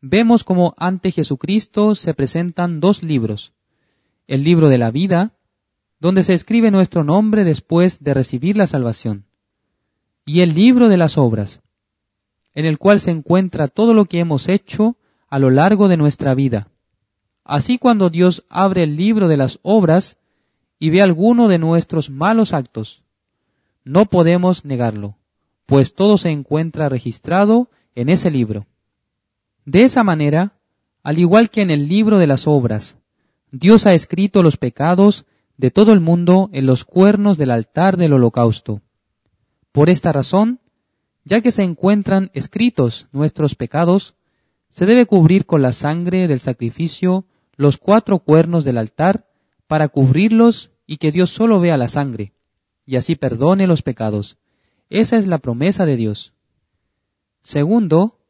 vemos 0.00 0.44
como 0.44 0.74
ante 0.76 1.10
Jesucristo 1.10 1.94
se 1.94 2.14
presentan 2.14 2.80
dos 2.80 3.02
libros. 3.02 3.52
El 4.26 4.44
libro 4.44 4.68
de 4.68 4.78
la 4.78 4.90
vida, 4.90 5.32
donde 6.00 6.22
se 6.22 6.34
escribe 6.34 6.70
nuestro 6.70 7.04
nombre 7.04 7.44
después 7.44 8.02
de 8.02 8.12
recibir 8.12 8.56
la 8.56 8.66
salvación, 8.66 9.24
y 10.24 10.40
el 10.40 10.54
libro 10.54 10.88
de 10.88 10.96
las 10.96 11.16
obras, 11.16 11.62
en 12.56 12.64
el 12.64 12.78
cual 12.78 12.98
se 12.98 13.10
encuentra 13.10 13.68
todo 13.68 13.92
lo 13.92 14.06
que 14.06 14.18
hemos 14.18 14.48
hecho 14.48 14.96
a 15.28 15.38
lo 15.38 15.50
largo 15.50 15.88
de 15.88 15.98
nuestra 15.98 16.34
vida. 16.34 16.68
Así 17.44 17.76
cuando 17.76 18.08
Dios 18.08 18.44
abre 18.48 18.82
el 18.82 18.96
libro 18.96 19.28
de 19.28 19.36
las 19.36 19.60
obras 19.62 20.16
y 20.78 20.88
ve 20.88 21.02
alguno 21.02 21.48
de 21.48 21.58
nuestros 21.58 22.08
malos 22.08 22.54
actos, 22.54 23.02
no 23.84 24.06
podemos 24.06 24.64
negarlo, 24.64 25.16
pues 25.66 25.94
todo 25.94 26.16
se 26.16 26.30
encuentra 26.30 26.88
registrado 26.88 27.68
en 27.94 28.08
ese 28.08 28.30
libro. 28.30 28.66
De 29.66 29.82
esa 29.82 30.02
manera, 30.02 30.54
al 31.02 31.18
igual 31.18 31.50
que 31.50 31.60
en 31.60 31.70
el 31.70 31.86
libro 31.86 32.18
de 32.18 32.26
las 32.26 32.46
obras, 32.46 32.96
Dios 33.52 33.86
ha 33.86 33.92
escrito 33.92 34.42
los 34.42 34.56
pecados 34.56 35.26
de 35.58 35.70
todo 35.70 35.92
el 35.92 36.00
mundo 36.00 36.48
en 36.54 36.64
los 36.64 36.86
cuernos 36.86 37.36
del 37.36 37.50
altar 37.50 37.98
del 37.98 38.14
holocausto. 38.14 38.80
Por 39.72 39.90
esta 39.90 40.10
razón, 40.10 40.58
ya 41.26 41.40
que 41.40 41.50
se 41.50 41.64
encuentran 41.64 42.30
escritos 42.34 43.08
nuestros 43.10 43.56
pecados, 43.56 44.14
se 44.70 44.86
debe 44.86 45.06
cubrir 45.06 45.44
con 45.44 45.60
la 45.60 45.72
sangre 45.72 46.28
del 46.28 46.38
sacrificio 46.38 47.26
los 47.56 47.78
cuatro 47.78 48.20
cuernos 48.20 48.64
del 48.64 48.78
altar 48.78 49.26
para 49.66 49.88
cubrirlos 49.88 50.70
y 50.86 50.98
que 50.98 51.10
Dios 51.10 51.30
solo 51.30 51.58
vea 51.58 51.76
la 51.76 51.88
sangre, 51.88 52.32
y 52.86 52.94
así 52.94 53.16
perdone 53.16 53.66
los 53.66 53.82
pecados. 53.82 54.38
Esa 54.88 55.16
es 55.16 55.26
la 55.26 55.38
promesa 55.38 55.84
de 55.84 55.96
Dios. 55.96 56.32
Segundo, 57.42 58.20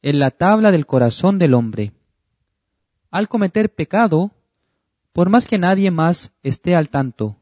en 0.00 0.18
la 0.18 0.30
tabla 0.30 0.70
del 0.70 0.86
corazón 0.86 1.38
del 1.38 1.52
hombre. 1.52 1.92
Al 3.10 3.28
cometer 3.28 3.74
pecado, 3.74 4.30
por 5.12 5.28
más 5.28 5.46
que 5.46 5.58
nadie 5.58 5.90
más 5.90 6.32
esté 6.42 6.74
al 6.74 6.88
tanto, 6.88 7.36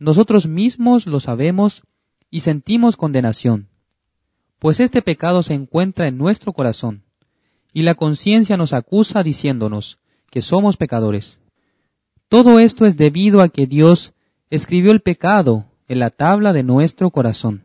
nosotros 0.00 0.48
mismos 0.48 1.06
lo 1.06 1.20
sabemos 1.20 1.84
y 2.30 2.40
sentimos 2.40 2.96
condenación, 2.96 3.69
pues 4.60 4.78
este 4.78 5.02
pecado 5.02 5.42
se 5.42 5.54
encuentra 5.54 6.06
en 6.06 6.16
nuestro 6.16 6.52
corazón, 6.52 7.02
y 7.72 7.82
la 7.82 7.96
conciencia 7.96 8.56
nos 8.56 8.72
acusa 8.72 9.24
diciéndonos 9.24 9.98
que 10.30 10.42
somos 10.42 10.76
pecadores. 10.76 11.40
Todo 12.28 12.60
esto 12.60 12.86
es 12.86 12.96
debido 12.96 13.40
a 13.40 13.48
que 13.48 13.66
Dios 13.66 14.14
escribió 14.48 14.92
el 14.92 15.00
pecado 15.00 15.64
en 15.88 15.98
la 15.98 16.10
tabla 16.10 16.52
de 16.52 16.62
nuestro 16.62 17.10
corazón. 17.10 17.64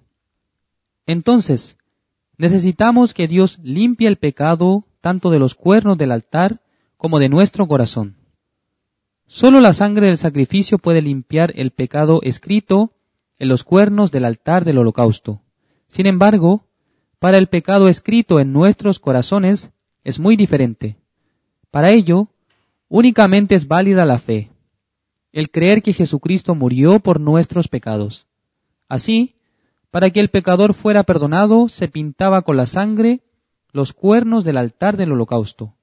Entonces, 1.06 1.78
Necesitamos 2.38 3.14
que 3.14 3.28
Dios 3.28 3.60
limpie 3.64 4.08
el 4.08 4.18
pecado 4.18 4.86
tanto 5.02 5.30
de 5.30 5.40
los 5.40 5.56
cuernos 5.56 5.98
del 5.98 6.12
altar 6.12 6.62
como 6.98 7.20
de 7.20 7.30
nuestro 7.30 7.68
corazón. 7.68 8.18
Solo 9.28 9.60
la 9.62 9.74
sangre 9.74 10.08
del 10.08 10.18
sacrificio 10.18 10.78
puede 10.78 11.02
limpiar 11.02 11.54
el 11.56 11.72
pecado 11.72 12.20
escrito 12.24 12.92
en 13.40 13.48
los 13.48 13.64
cuernos 13.64 14.12
del 14.12 14.26
altar 14.26 14.66
del 14.66 14.78
holocausto. 14.78 15.42
Sin 15.88 16.08
embargo, 16.08 16.66
para 17.20 17.38
el 17.38 17.48
pecado 17.48 17.88
escrito 17.88 18.40
en 18.40 18.54
nuestros 18.54 19.00
corazones 19.00 19.70
es 20.04 20.20
muy 20.20 20.36
diferente. 20.36 20.98
Para 21.72 21.92
ello, 21.92 22.28
únicamente 22.88 23.56
es 23.56 23.68
válida 23.68 24.06
la 24.06 24.20
fe, 24.20 24.52
el 25.32 25.50
creer 25.50 25.82
que 25.82 25.94
Jesucristo 25.94 26.56
murió 26.56 27.00
por 27.00 27.20
nuestros 27.20 27.68
pecados. 27.68 28.28
Así, 28.88 29.36
para 29.92 30.10
que 30.10 30.20
el 30.20 30.30
pecador 30.30 30.74
fuera 30.74 31.04
perdonado, 31.04 31.70
se 31.70 31.88
pintaba 31.88 32.42
con 32.44 32.58
la 32.58 32.66
sangre 32.66 33.22
los 33.72 33.94
cuernos 33.94 34.44
del 34.44 34.58
altar 34.58 34.98
del 34.98 35.12
holocausto. 35.12 35.74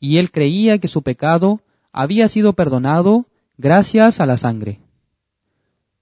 Y 0.00 0.18
él 0.18 0.30
creía 0.30 0.78
que 0.78 0.88
su 0.88 1.02
pecado 1.02 1.60
había 1.92 2.28
sido 2.28 2.54
perdonado 2.54 3.26
gracias 3.58 4.20
a 4.20 4.26
la 4.26 4.36
sangre. 4.36 4.80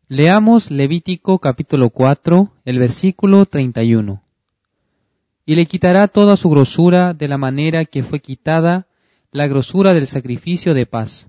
Leamos 0.08 0.70
Levítico 0.70 1.38
capítulo 1.38 1.90
4, 1.90 2.52
el 2.64 2.78
versículo 2.78 3.46
31. 3.46 4.22
Y 5.50 5.56
le 5.56 5.66
quitará 5.66 6.06
toda 6.06 6.36
su 6.36 6.48
grosura 6.48 7.12
de 7.12 7.26
la 7.26 7.36
manera 7.36 7.84
que 7.84 8.04
fue 8.04 8.20
quitada 8.20 8.86
la 9.32 9.48
grosura 9.48 9.92
del 9.92 10.06
sacrificio 10.06 10.74
de 10.74 10.86
paz. 10.86 11.26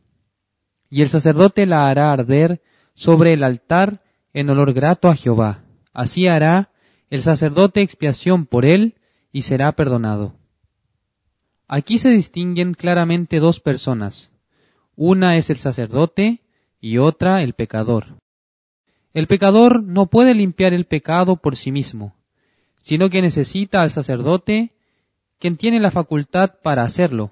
Y 0.91 1.01
el 1.01 1.09
sacerdote 1.09 1.65
la 1.65 1.89
hará 1.89 2.13
arder 2.13 2.61
sobre 2.93 3.33
el 3.33 3.41
altar 3.41 4.03
en 4.31 4.51
olor 4.51 4.73
grato 4.73 5.09
a 5.09 5.15
Jehová. 5.15 5.63
Así 5.91 6.27
hará 6.27 6.69
el 7.09 7.23
sacerdote 7.23 7.81
expiación 7.81 8.45
por 8.45 8.63
él 8.63 8.93
y 9.31 9.41
será 9.41 9.71
perdonado. 9.71 10.35
Aquí 11.67 11.97
se 11.97 12.11
distinguen 12.11 12.75
claramente 12.75 13.39
dos 13.39 13.59
personas. 13.59 14.31
Una 14.95 15.35
es 15.35 15.49
el 15.49 15.57
sacerdote 15.57 16.43
y 16.79 16.99
otra 16.99 17.41
el 17.41 17.53
pecador. 17.53 18.19
El 19.15 19.25
pecador 19.25 19.81
no 19.81 20.05
puede 20.11 20.35
limpiar 20.35 20.75
el 20.75 20.85
pecado 20.85 21.37
por 21.37 21.55
sí 21.55 21.71
mismo, 21.71 22.13
sino 22.81 23.09
que 23.09 23.21
necesita 23.21 23.81
al 23.81 23.89
sacerdote, 23.89 24.73
quien 25.39 25.57
tiene 25.57 25.79
la 25.79 25.91
facultad 25.91 26.55
para 26.61 26.83
hacerlo. 26.83 27.31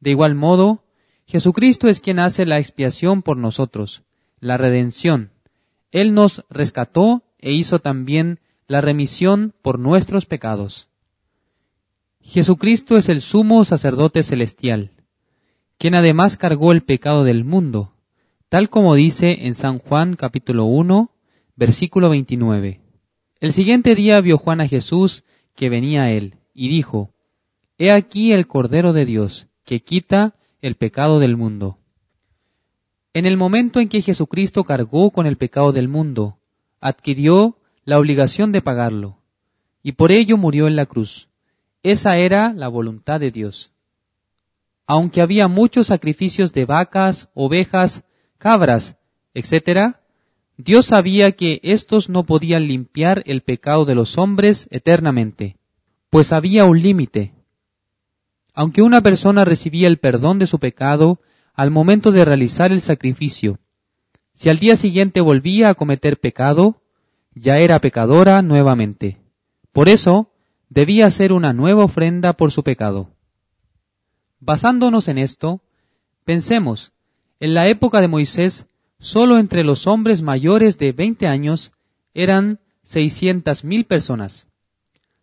De 0.00 0.10
igual 0.10 0.34
modo, 0.34 0.84
Jesucristo 1.26 1.88
es 1.88 2.00
quien 2.00 2.18
hace 2.18 2.44
la 2.44 2.58
expiación 2.58 3.22
por 3.22 3.36
nosotros, 3.36 4.02
la 4.40 4.56
redención. 4.56 5.30
Él 5.90 6.12
nos 6.12 6.44
rescató 6.50 7.22
e 7.38 7.52
hizo 7.52 7.78
también 7.78 8.40
la 8.66 8.80
remisión 8.80 9.54
por 9.62 9.78
nuestros 9.78 10.26
pecados. 10.26 10.88
Jesucristo 12.20 12.96
es 12.96 13.08
el 13.08 13.20
sumo 13.20 13.64
sacerdote 13.64 14.22
celestial, 14.22 14.90
quien 15.78 15.94
además 15.94 16.36
cargó 16.36 16.72
el 16.72 16.82
pecado 16.82 17.24
del 17.24 17.44
mundo, 17.44 17.92
tal 18.48 18.70
como 18.70 18.94
dice 18.94 19.46
en 19.46 19.54
San 19.54 19.78
Juan 19.78 20.14
capítulo 20.14 20.64
1, 20.64 21.10
versículo 21.56 22.08
29. 22.10 22.83
El 23.44 23.52
siguiente 23.52 23.94
día 23.94 24.22
vio 24.22 24.38
Juan 24.38 24.62
a 24.62 24.68
Jesús 24.68 25.22
que 25.54 25.68
venía 25.68 26.04
a 26.04 26.10
él, 26.10 26.38
y 26.54 26.70
dijo, 26.70 27.12
He 27.76 27.92
aquí 27.92 28.32
el 28.32 28.46
Cordero 28.46 28.94
de 28.94 29.04
Dios, 29.04 29.48
que 29.66 29.82
quita 29.82 30.34
el 30.62 30.76
pecado 30.76 31.18
del 31.18 31.36
mundo. 31.36 31.78
En 33.12 33.26
el 33.26 33.36
momento 33.36 33.80
en 33.80 33.90
que 33.90 34.00
Jesucristo 34.00 34.64
cargó 34.64 35.10
con 35.10 35.26
el 35.26 35.36
pecado 35.36 35.72
del 35.72 35.88
mundo, 35.88 36.38
adquirió 36.80 37.58
la 37.84 37.98
obligación 37.98 38.50
de 38.50 38.62
pagarlo, 38.62 39.18
y 39.82 39.92
por 39.92 40.10
ello 40.10 40.38
murió 40.38 40.66
en 40.66 40.74
la 40.74 40.86
cruz. 40.86 41.28
Esa 41.82 42.16
era 42.16 42.54
la 42.54 42.68
voluntad 42.68 43.20
de 43.20 43.30
Dios. 43.30 43.72
Aunque 44.86 45.20
había 45.20 45.48
muchos 45.48 45.88
sacrificios 45.88 46.54
de 46.54 46.64
vacas, 46.64 47.28
ovejas, 47.34 48.04
cabras, 48.38 48.96
etc., 49.34 49.96
Dios 50.56 50.86
sabía 50.86 51.32
que 51.32 51.60
éstos 51.62 52.08
no 52.08 52.24
podían 52.24 52.68
limpiar 52.68 53.22
el 53.26 53.42
pecado 53.42 53.84
de 53.84 53.94
los 53.94 54.18
hombres 54.18 54.68
eternamente, 54.70 55.56
pues 56.10 56.32
había 56.32 56.64
un 56.64 56.80
límite. 56.80 57.32
Aunque 58.54 58.82
una 58.82 59.00
persona 59.00 59.44
recibía 59.44 59.88
el 59.88 59.98
perdón 59.98 60.38
de 60.38 60.46
su 60.46 60.60
pecado 60.60 61.20
al 61.54 61.72
momento 61.72 62.12
de 62.12 62.24
realizar 62.24 62.72
el 62.72 62.80
sacrificio, 62.80 63.58
si 64.32 64.48
al 64.48 64.58
día 64.58 64.76
siguiente 64.76 65.20
volvía 65.20 65.70
a 65.70 65.74
cometer 65.74 66.18
pecado, 66.18 66.82
ya 67.34 67.58
era 67.58 67.80
pecadora 67.80 68.42
nuevamente. 68.42 69.18
Por 69.72 69.88
eso, 69.88 70.30
debía 70.68 71.06
hacer 71.06 71.32
una 71.32 71.52
nueva 71.52 71.84
ofrenda 71.84 72.32
por 72.32 72.52
su 72.52 72.62
pecado. 72.62 73.10
Basándonos 74.38 75.08
en 75.08 75.18
esto, 75.18 75.62
pensemos, 76.24 76.92
en 77.40 77.54
la 77.54 77.66
época 77.68 78.00
de 78.00 78.08
Moisés, 78.08 78.66
solo 79.04 79.38
entre 79.38 79.64
los 79.64 79.86
hombres 79.86 80.22
mayores 80.22 80.78
de 80.78 80.92
20 80.92 81.26
años 81.26 81.72
eran 82.14 82.58
seiscientas 82.82 83.62
mil 83.62 83.84
personas. 83.84 84.46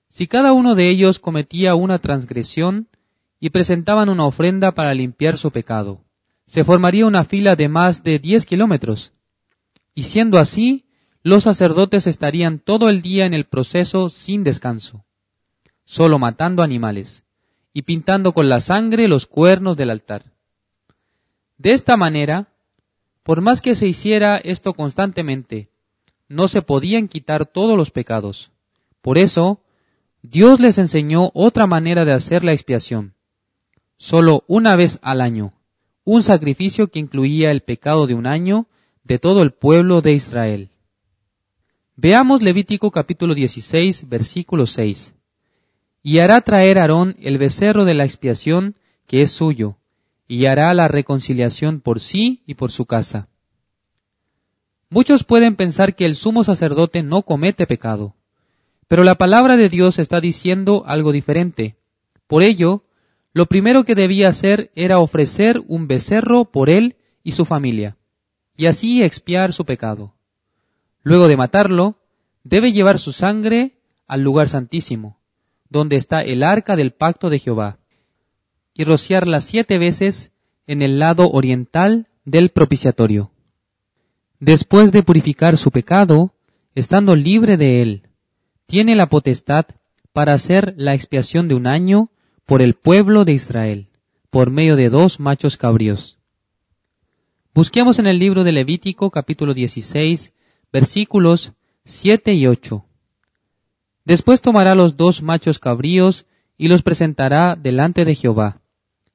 Si 0.07 0.27
cada 0.27 0.53
uno 0.53 0.75
de 0.75 0.87
ellos 0.87 1.17
cometía 1.17 1.73
una 1.73 1.97
transgresión 1.97 2.89
y 3.39 3.49
presentaban 3.49 4.09
una 4.09 4.25
ofrenda 4.25 4.71
para 4.73 4.93
limpiar 4.93 5.35
su 5.35 5.49
pecado, 5.49 6.05
se 6.45 6.63
formaría 6.63 7.07
una 7.07 7.23
fila 7.23 7.55
de 7.55 7.69
más 7.69 8.03
de 8.03 8.19
diez 8.19 8.45
kilómetros. 8.45 9.13
Y 9.95 10.03
siendo 10.03 10.37
así, 10.37 10.85
los 11.23 11.43
sacerdotes 11.43 12.05
estarían 12.05 12.59
todo 12.59 12.87
el 12.87 13.01
día 13.01 13.25
en 13.25 13.33
el 13.33 13.45
proceso 13.45 14.09
sin 14.09 14.43
descanso, 14.43 15.05
solo 15.85 16.19
matando 16.19 16.61
animales 16.61 17.23
y 17.73 17.81
pintando 17.81 18.31
con 18.31 18.47
la 18.47 18.59
sangre 18.59 19.07
los 19.07 19.25
cuernos 19.25 19.75
del 19.75 19.89
altar. 19.89 20.25
De 21.57 21.71
esta 21.71 21.97
manera, 21.97 22.50
por 23.23 23.41
más 23.41 23.61
que 23.61 23.75
se 23.75 23.87
hiciera 23.87 24.37
esto 24.37 24.73
constantemente, 24.73 25.69
no 26.27 26.47
se 26.47 26.61
podían 26.61 27.07
quitar 27.07 27.45
todos 27.45 27.77
los 27.77 27.91
pecados. 27.91 28.51
Por 29.01 29.17
eso, 29.17 29.61
Dios 30.21 30.59
les 30.59 30.77
enseñó 30.77 31.31
otra 31.33 31.67
manera 31.67 32.05
de 32.05 32.13
hacer 32.13 32.43
la 32.43 32.53
expiación. 32.53 33.13
Solo 33.97 34.43
una 34.47 34.75
vez 34.75 34.99
al 35.01 35.21
año, 35.21 35.53
un 36.03 36.23
sacrificio 36.23 36.87
que 36.87 36.99
incluía 36.99 37.51
el 37.51 37.61
pecado 37.61 38.07
de 38.07 38.13
un 38.13 38.25
año 38.25 38.67
de 39.03 39.19
todo 39.19 39.41
el 39.43 39.51
pueblo 39.51 40.01
de 40.01 40.13
Israel. 40.13 40.69
Veamos 41.95 42.41
Levítico 42.41 42.89
capítulo 42.91 43.35
16, 43.35 44.09
versículo 44.09 44.65
6. 44.65 45.13
Y 46.01 46.19
hará 46.19 46.41
traer 46.41 46.79
Aarón 46.79 47.15
el 47.19 47.37
becerro 47.37 47.85
de 47.85 47.93
la 47.93 48.05
expiación 48.05 48.75
que 49.05 49.21
es 49.21 49.31
suyo, 49.31 49.77
y 50.31 50.45
hará 50.45 50.73
la 50.73 50.87
reconciliación 50.87 51.81
por 51.81 51.99
sí 51.99 52.41
y 52.45 52.53
por 52.53 52.71
su 52.71 52.85
casa. 52.85 53.27
Muchos 54.89 55.25
pueden 55.25 55.57
pensar 55.57 55.93
que 55.93 56.05
el 56.05 56.15
sumo 56.15 56.45
sacerdote 56.45 57.03
no 57.03 57.23
comete 57.23 57.67
pecado, 57.67 58.15
pero 58.87 59.03
la 59.03 59.15
palabra 59.15 59.57
de 59.57 59.67
Dios 59.67 59.99
está 59.99 60.21
diciendo 60.21 60.83
algo 60.87 61.11
diferente. 61.11 61.75
Por 62.27 62.43
ello, 62.43 62.85
lo 63.33 63.47
primero 63.47 63.83
que 63.83 63.93
debía 63.93 64.29
hacer 64.29 64.71
era 64.73 64.99
ofrecer 64.99 65.61
un 65.67 65.89
becerro 65.89 66.45
por 66.45 66.69
él 66.69 66.95
y 67.23 67.33
su 67.33 67.43
familia, 67.43 67.97
y 68.55 68.67
así 68.67 69.03
expiar 69.03 69.51
su 69.51 69.65
pecado. 69.65 70.15
Luego 71.03 71.27
de 71.27 71.35
matarlo, 71.35 71.97
debe 72.45 72.71
llevar 72.71 72.99
su 72.99 73.11
sangre 73.11 73.81
al 74.07 74.21
lugar 74.21 74.47
santísimo, 74.47 75.19
donde 75.67 75.97
está 75.97 76.21
el 76.21 76.41
arca 76.41 76.77
del 76.77 76.91
pacto 76.91 77.29
de 77.29 77.39
Jehová, 77.39 77.80
y 78.73 78.83
rociarla 78.83 79.41
siete 79.41 79.77
veces 79.77 80.31
en 80.67 80.81
el 80.81 80.99
lado 80.99 81.29
oriental 81.29 82.07
del 82.25 82.49
propiciatorio. 82.49 83.31
Después 84.39 84.91
de 84.91 85.03
purificar 85.03 85.57
su 85.57 85.71
pecado, 85.71 86.33
estando 86.75 87.15
libre 87.15 87.57
de 87.57 87.81
él, 87.81 88.03
tiene 88.65 88.95
la 88.95 89.09
potestad 89.09 89.65
para 90.13 90.33
hacer 90.33 90.73
la 90.77 90.93
expiación 90.93 91.47
de 91.47 91.55
un 91.55 91.67
año 91.67 92.09
por 92.45 92.61
el 92.61 92.73
pueblo 92.73 93.25
de 93.25 93.33
Israel, 93.33 93.89
por 94.29 94.49
medio 94.49 94.75
de 94.75 94.89
dos 94.89 95.19
machos 95.19 95.57
cabríos. 95.57 96.17
Busquemos 97.53 97.99
en 97.99 98.07
el 98.07 98.17
libro 98.17 98.43
de 98.43 98.53
Levítico 98.53 99.11
capítulo 99.11 99.53
16 99.53 100.33
versículos 100.71 101.53
7 101.83 102.33
y 102.33 102.47
8. 102.47 102.85
Después 104.05 104.41
tomará 104.41 104.73
los 104.73 104.97
dos 104.97 105.21
machos 105.21 105.59
cabríos 105.59 106.25
y 106.57 106.67
los 106.67 106.81
presentará 106.81 107.55
delante 107.55 108.05
de 108.05 108.15
Jehová, 108.15 108.60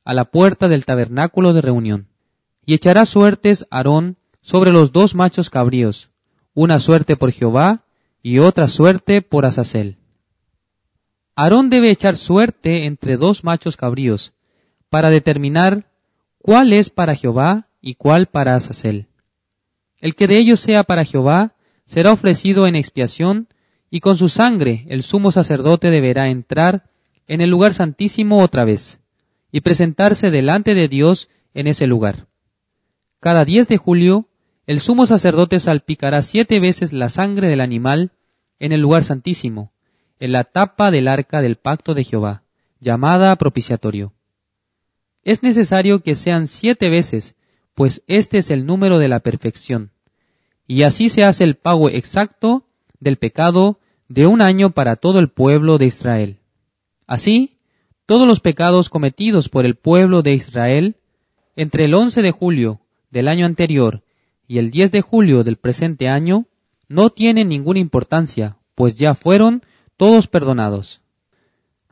a 0.06 0.14
la 0.14 0.24
puerta 0.24 0.68
del 0.68 0.84
tabernáculo 0.84 1.52
de 1.52 1.60
reunión, 1.60 2.06
y 2.64 2.74
echará 2.74 3.04
suertes 3.04 3.66
Aarón 3.70 4.16
sobre 4.40 4.70
los 4.70 4.92
dos 4.92 5.16
machos 5.16 5.50
cabríos, 5.50 6.10
una 6.54 6.78
suerte 6.78 7.16
por 7.16 7.32
Jehová 7.32 7.82
y 8.22 8.38
otra 8.38 8.68
suerte 8.68 9.20
por 9.20 9.44
Azazel. 9.44 9.98
Aarón 11.34 11.70
debe 11.70 11.90
echar 11.90 12.16
suerte 12.16 12.86
entre 12.86 13.16
dos 13.16 13.42
machos 13.42 13.76
cabríos, 13.76 14.32
para 14.90 15.10
determinar 15.10 15.90
cuál 16.38 16.72
es 16.72 16.88
para 16.88 17.16
Jehová 17.16 17.66
y 17.80 17.94
cuál 17.94 18.26
para 18.26 18.54
Azazel. 18.54 19.08
El 19.98 20.14
que 20.14 20.28
de 20.28 20.38
ellos 20.38 20.60
sea 20.60 20.84
para 20.84 21.04
Jehová 21.04 21.56
será 21.84 22.12
ofrecido 22.12 22.68
en 22.68 22.76
expiación, 22.76 23.48
y 23.90 23.98
con 23.98 24.16
su 24.16 24.28
sangre 24.28 24.84
el 24.88 25.02
sumo 25.02 25.32
sacerdote 25.32 25.90
deberá 25.90 26.28
entrar 26.28 26.84
en 27.26 27.40
el 27.40 27.50
lugar 27.50 27.74
santísimo 27.74 28.40
otra 28.40 28.64
vez, 28.64 29.00
y 29.56 29.62
presentarse 29.62 30.30
delante 30.30 30.74
de 30.74 30.86
Dios 30.86 31.30
en 31.54 31.66
ese 31.66 31.86
lugar. 31.86 32.26
Cada 33.20 33.46
diez 33.46 33.68
de 33.68 33.78
julio, 33.78 34.28
el 34.66 34.80
sumo 34.80 35.06
sacerdote 35.06 35.60
salpicará 35.60 36.20
siete 36.20 36.60
veces 36.60 36.92
la 36.92 37.08
sangre 37.08 37.48
del 37.48 37.62
animal 37.62 38.12
en 38.58 38.72
el 38.72 38.82
lugar 38.82 39.02
santísimo, 39.02 39.72
en 40.20 40.32
la 40.32 40.44
tapa 40.44 40.90
del 40.90 41.08
arca 41.08 41.40
del 41.40 41.56
pacto 41.56 41.94
de 41.94 42.04
Jehová, 42.04 42.42
llamada 42.80 43.34
propiciatorio. 43.36 44.12
Es 45.22 45.42
necesario 45.42 46.02
que 46.02 46.16
sean 46.16 46.48
siete 46.48 46.90
veces, 46.90 47.34
pues 47.74 48.02
este 48.08 48.36
es 48.36 48.50
el 48.50 48.66
número 48.66 48.98
de 48.98 49.08
la 49.08 49.20
perfección. 49.20 49.90
Y 50.66 50.82
así 50.82 51.08
se 51.08 51.24
hace 51.24 51.44
el 51.44 51.54
pago 51.54 51.88
exacto 51.88 52.66
del 53.00 53.16
pecado 53.16 53.80
de 54.06 54.26
un 54.26 54.42
año 54.42 54.72
para 54.72 54.96
todo 54.96 55.18
el 55.18 55.30
pueblo 55.30 55.78
de 55.78 55.86
Israel. 55.86 56.40
Así, 57.06 57.55
todos 58.06 58.26
los 58.26 58.40
pecados 58.40 58.88
cometidos 58.88 59.48
por 59.48 59.66
el 59.66 59.74
pueblo 59.74 60.22
de 60.22 60.32
Israel 60.32 60.96
entre 61.56 61.84
el 61.84 61.94
11 61.94 62.22
de 62.22 62.30
julio 62.30 62.80
del 63.10 63.28
año 63.28 63.44
anterior 63.44 64.02
y 64.46 64.58
el 64.58 64.70
10 64.70 64.92
de 64.92 65.00
julio 65.00 65.42
del 65.42 65.56
presente 65.56 66.08
año 66.08 66.46
no 66.88 67.10
tienen 67.10 67.48
ninguna 67.48 67.80
importancia, 67.80 68.56
pues 68.76 68.96
ya 68.96 69.14
fueron 69.14 69.64
todos 69.96 70.28
perdonados. 70.28 71.00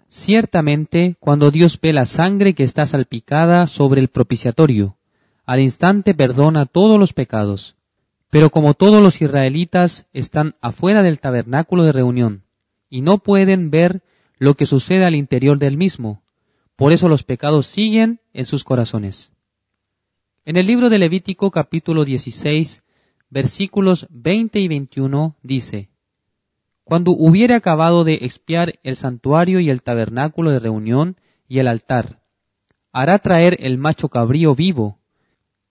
Ciertamente, 0.08 1.16
cuando 1.18 1.50
Dios 1.50 1.80
ve 1.80 1.92
la 1.92 2.06
sangre 2.06 2.54
que 2.54 2.62
está 2.62 2.86
salpicada 2.86 3.66
sobre 3.66 4.00
el 4.00 4.06
propiciatorio, 4.06 4.96
al 5.44 5.58
instante 5.58 6.14
perdona 6.14 6.66
todos 6.66 7.00
los 7.00 7.12
pecados. 7.12 7.74
Pero 8.30 8.50
como 8.50 8.74
todos 8.74 9.02
los 9.02 9.20
israelitas 9.20 10.06
están 10.12 10.54
afuera 10.60 11.02
del 11.02 11.20
tabernáculo 11.20 11.82
de 11.82 11.92
reunión 11.92 12.44
y 12.88 13.00
no 13.00 13.18
pueden 13.18 13.70
ver 13.70 14.02
lo 14.38 14.54
que 14.54 14.66
sucede 14.66 15.04
al 15.04 15.14
interior 15.14 15.58
del 15.58 15.76
mismo, 15.76 16.22
por 16.76 16.92
eso 16.92 17.08
los 17.08 17.22
pecados 17.22 17.66
siguen 17.66 18.20
en 18.32 18.46
sus 18.46 18.64
corazones. 18.64 19.30
En 20.44 20.56
el 20.56 20.66
libro 20.66 20.90
de 20.90 20.98
Levítico 20.98 21.50
capítulo 21.50 22.04
16, 22.04 22.82
versículos 23.30 24.06
20 24.10 24.60
y 24.60 24.68
21 24.68 25.36
dice, 25.42 25.88
Cuando 26.82 27.12
hubiere 27.12 27.54
acabado 27.54 28.04
de 28.04 28.14
expiar 28.22 28.78
el 28.82 28.96
santuario 28.96 29.60
y 29.60 29.70
el 29.70 29.82
tabernáculo 29.82 30.50
de 30.50 30.58
reunión 30.58 31.16
y 31.48 31.60
el 31.60 31.68
altar, 31.68 32.20
hará 32.92 33.18
traer 33.18 33.56
el 33.60 33.78
macho 33.78 34.08
cabrío 34.08 34.54
vivo, 34.54 34.98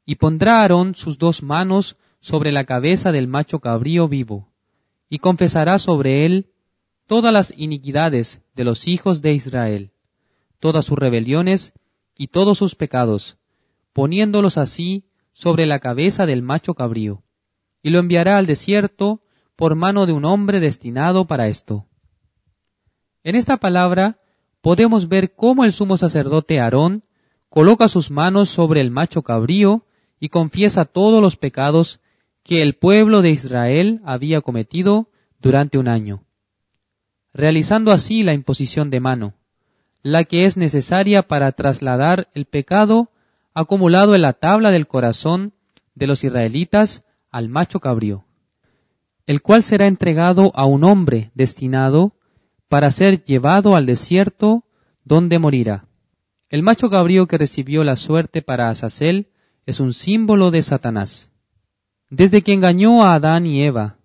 y 0.06 0.16
pondrá 0.16 0.62
Aarón 0.62 0.96
sus 0.96 1.18
dos 1.18 1.44
manos 1.44 1.98
sobre 2.20 2.52
la 2.52 2.64
cabeza 2.64 3.12
del 3.12 3.28
macho 3.28 3.60
cabrío 3.60 4.08
vivo, 4.08 4.50
y 5.10 5.20
confesará 5.20 5.80
sobre 5.80 6.26
él 6.26 6.53
todas 7.08 7.34
las 7.34 7.54
iniquidades 7.58 8.42
de 8.56 8.64
los 8.64 8.88
hijos 8.88 9.22
de 9.22 9.34
Israel, 9.34 9.92
todas 10.60 10.86
sus 10.86 10.98
rebeliones 10.98 11.74
y 12.18 12.28
todos 12.28 12.58
sus 12.58 12.76
pecados, 12.76 13.38
poniéndolos 13.92 14.58
así 14.58 15.06
sobre 15.34 15.66
la 15.66 15.80
cabeza 15.80 16.26
del 16.26 16.42
macho 16.42 16.74
cabrío, 16.74 17.24
y 17.82 17.90
lo 17.90 18.00
enviará 18.00 18.38
al 18.38 18.46
desierto 18.46 19.22
por 19.56 19.76
mano 19.76 20.06
de 20.06 20.14
un 20.14 20.26
hombre 20.26 20.60
destinado 20.60 21.26
para 21.26 21.48
esto. 21.48 21.86
En 23.24 23.36
esta 23.36 23.58
palabra 23.58 24.20
podemos 24.62 25.08
ver 25.08 25.36
cómo 25.36 25.66
el 25.66 25.74
sumo 25.74 25.98
sacerdote 25.98 26.60
Aarón 26.60 27.04
coloca 27.50 27.88
sus 27.88 28.10
manos 28.10 28.50
sobre 28.50 28.82
el 28.82 28.92
macho 28.92 29.22
cabrío 29.22 29.86
y 30.20 30.30
confiesa 30.30 30.86
todos 30.86 31.22
los 31.22 31.36
pecados 31.36 32.00
que 32.44 32.62
el 32.62 32.74
pueblo 32.76 33.22
de 33.22 33.30
Israel 33.30 34.02
había 34.06 34.42
cometido 34.42 35.10
durante 35.40 35.78
un 35.78 35.88
año, 35.88 36.24
realizando 37.34 37.92
así 37.92 38.24
la 38.24 38.34
imposición 38.34 38.90
de 38.90 39.00
mano, 39.00 39.34
la 40.02 40.24
que 40.24 40.46
es 40.46 40.58
necesaria 40.58 41.24
para 41.24 41.52
trasladar 41.54 42.28
el 42.34 42.46
pecado 42.46 43.10
acumulado 43.54 44.16
en 44.16 44.22
la 44.22 44.34
tabla 44.34 44.72
del 44.72 44.88
corazón 44.88 45.54
de 45.96 46.08
los 46.08 46.24
israelitas 46.24 47.04
al 47.32 47.50
macho 47.50 47.80
cabrío, 47.80 48.26
el 49.26 49.42
cual 49.42 49.64
será 49.64 49.88
entregado 49.88 50.52
a 50.56 50.66
un 50.66 50.84
hombre 50.84 51.32
destinado 51.34 52.14
para 52.68 52.92
ser 52.92 53.24
llevado 53.24 53.76
al 53.76 53.86
desierto 53.86 54.64
donde 55.04 55.40
morirá. 55.40 55.86
El 56.50 56.64
macho 56.64 56.90
cabrío 56.90 57.28
que 57.28 57.38
recibió 57.38 57.84
la 57.84 57.96
suerte 57.96 58.42
para 58.42 58.70
Azazel 58.70 59.30
es 59.66 59.80
un 59.80 59.94
símbolo 59.94 60.52
de 60.52 60.62
Satanás. 60.62 61.30
Desde 62.10 62.42
que 62.42 62.54
engañó 62.54 63.04
a 63.04 63.16
Adán 63.16 63.48
y 63.48 63.64
Eva, 63.64 63.98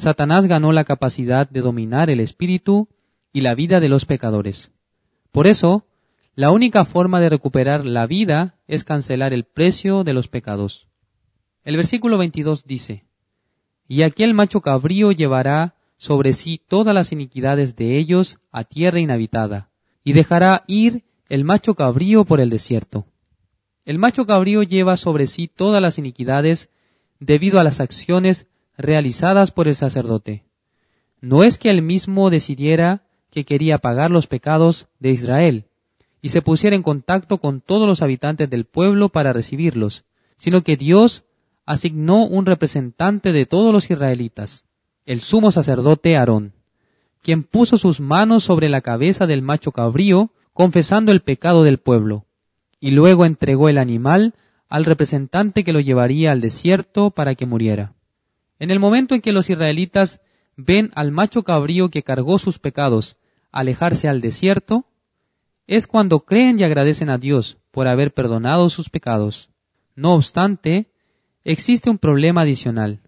Satanás 0.00 0.46
ganó 0.46 0.72
la 0.72 0.84
capacidad 0.84 1.46
de 1.46 1.60
dominar 1.60 2.08
el 2.08 2.20
espíritu 2.20 2.88
y 3.34 3.42
la 3.42 3.54
vida 3.54 3.80
de 3.80 3.90
los 3.90 4.06
pecadores. 4.06 4.70
Por 5.30 5.46
eso, 5.46 5.84
la 6.34 6.52
única 6.52 6.86
forma 6.86 7.20
de 7.20 7.28
recuperar 7.28 7.84
la 7.84 8.06
vida 8.06 8.54
es 8.66 8.84
cancelar 8.84 9.34
el 9.34 9.44
precio 9.44 10.02
de 10.02 10.14
los 10.14 10.26
pecados. 10.26 10.88
El 11.64 11.76
versículo 11.76 12.16
22 12.16 12.64
dice, 12.64 13.04
Y 13.88 14.00
aquel 14.00 14.32
macho 14.32 14.62
cabrío 14.62 15.12
llevará 15.12 15.74
sobre 15.98 16.32
sí 16.32 16.58
todas 16.66 16.94
las 16.94 17.12
iniquidades 17.12 17.76
de 17.76 17.98
ellos 17.98 18.38
a 18.52 18.64
tierra 18.64 19.00
inhabitada, 19.00 19.68
y 20.02 20.14
dejará 20.14 20.64
ir 20.66 21.04
el 21.28 21.44
macho 21.44 21.74
cabrío 21.74 22.24
por 22.24 22.40
el 22.40 22.48
desierto. 22.48 23.04
El 23.84 23.98
macho 23.98 24.24
cabrío 24.24 24.62
lleva 24.62 24.96
sobre 24.96 25.26
sí 25.26 25.46
todas 25.46 25.82
las 25.82 25.98
iniquidades 25.98 26.70
debido 27.18 27.60
a 27.60 27.64
las 27.64 27.80
acciones 27.80 28.46
realizadas 28.80 29.50
por 29.50 29.68
el 29.68 29.74
sacerdote. 29.74 30.44
No 31.20 31.44
es 31.44 31.58
que 31.58 31.70
él 31.70 31.82
mismo 31.82 32.30
decidiera 32.30 33.02
que 33.30 33.44
quería 33.44 33.78
pagar 33.78 34.10
los 34.10 34.26
pecados 34.26 34.88
de 34.98 35.10
Israel 35.10 35.64
y 36.22 36.30
se 36.30 36.42
pusiera 36.42 36.76
en 36.76 36.82
contacto 36.82 37.38
con 37.38 37.60
todos 37.60 37.86
los 37.86 38.02
habitantes 38.02 38.48
del 38.50 38.64
pueblo 38.64 39.08
para 39.08 39.32
recibirlos, 39.32 40.04
sino 40.36 40.62
que 40.62 40.76
Dios 40.76 41.24
asignó 41.66 42.26
un 42.26 42.46
representante 42.46 43.32
de 43.32 43.46
todos 43.46 43.72
los 43.72 43.90
israelitas, 43.90 44.64
el 45.06 45.20
sumo 45.20 45.50
sacerdote 45.50 46.16
Aarón, 46.16 46.52
quien 47.22 47.42
puso 47.42 47.76
sus 47.76 48.00
manos 48.00 48.44
sobre 48.44 48.68
la 48.68 48.80
cabeza 48.80 49.26
del 49.26 49.42
macho 49.42 49.72
cabrío, 49.72 50.30
confesando 50.52 51.12
el 51.12 51.20
pecado 51.20 51.62
del 51.62 51.78
pueblo, 51.78 52.24
y 52.80 52.90
luego 52.90 53.24
entregó 53.24 53.68
el 53.68 53.78
animal 53.78 54.34
al 54.68 54.84
representante 54.84 55.64
que 55.64 55.72
lo 55.72 55.80
llevaría 55.80 56.32
al 56.32 56.40
desierto 56.40 57.10
para 57.10 57.34
que 57.34 57.46
muriera. 57.46 57.92
En 58.60 58.70
el 58.70 58.78
momento 58.78 59.14
en 59.16 59.22
que 59.22 59.32
los 59.32 59.50
israelitas 59.50 60.20
ven 60.56 60.92
al 60.94 61.10
macho 61.10 61.42
cabrío 61.42 61.88
que 61.88 62.04
cargó 62.04 62.38
sus 62.38 62.58
pecados 62.58 63.16
alejarse 63.50 64.06
al 64.06 64.20
desierto, 64.20 64.84
es 65.66 65.86
cuando 65.86 66.20
creen 66.20 66.60
y 66.60 66.62
agradecen 66.62 67.10
a 67.10 67.18
Dios 67.18 67.58
por 67.70 67.88
haber 67.88 68.12
perdonado 68.12 68.68
sus 68.68 68.90
pecados. 68.90 69.50
No 69.96 70.14
obstante, 70.14 70.92
existe 71.42 71.90
un 71.90 71.98
problema 71.98 72.42
adicional. 72.42 73.00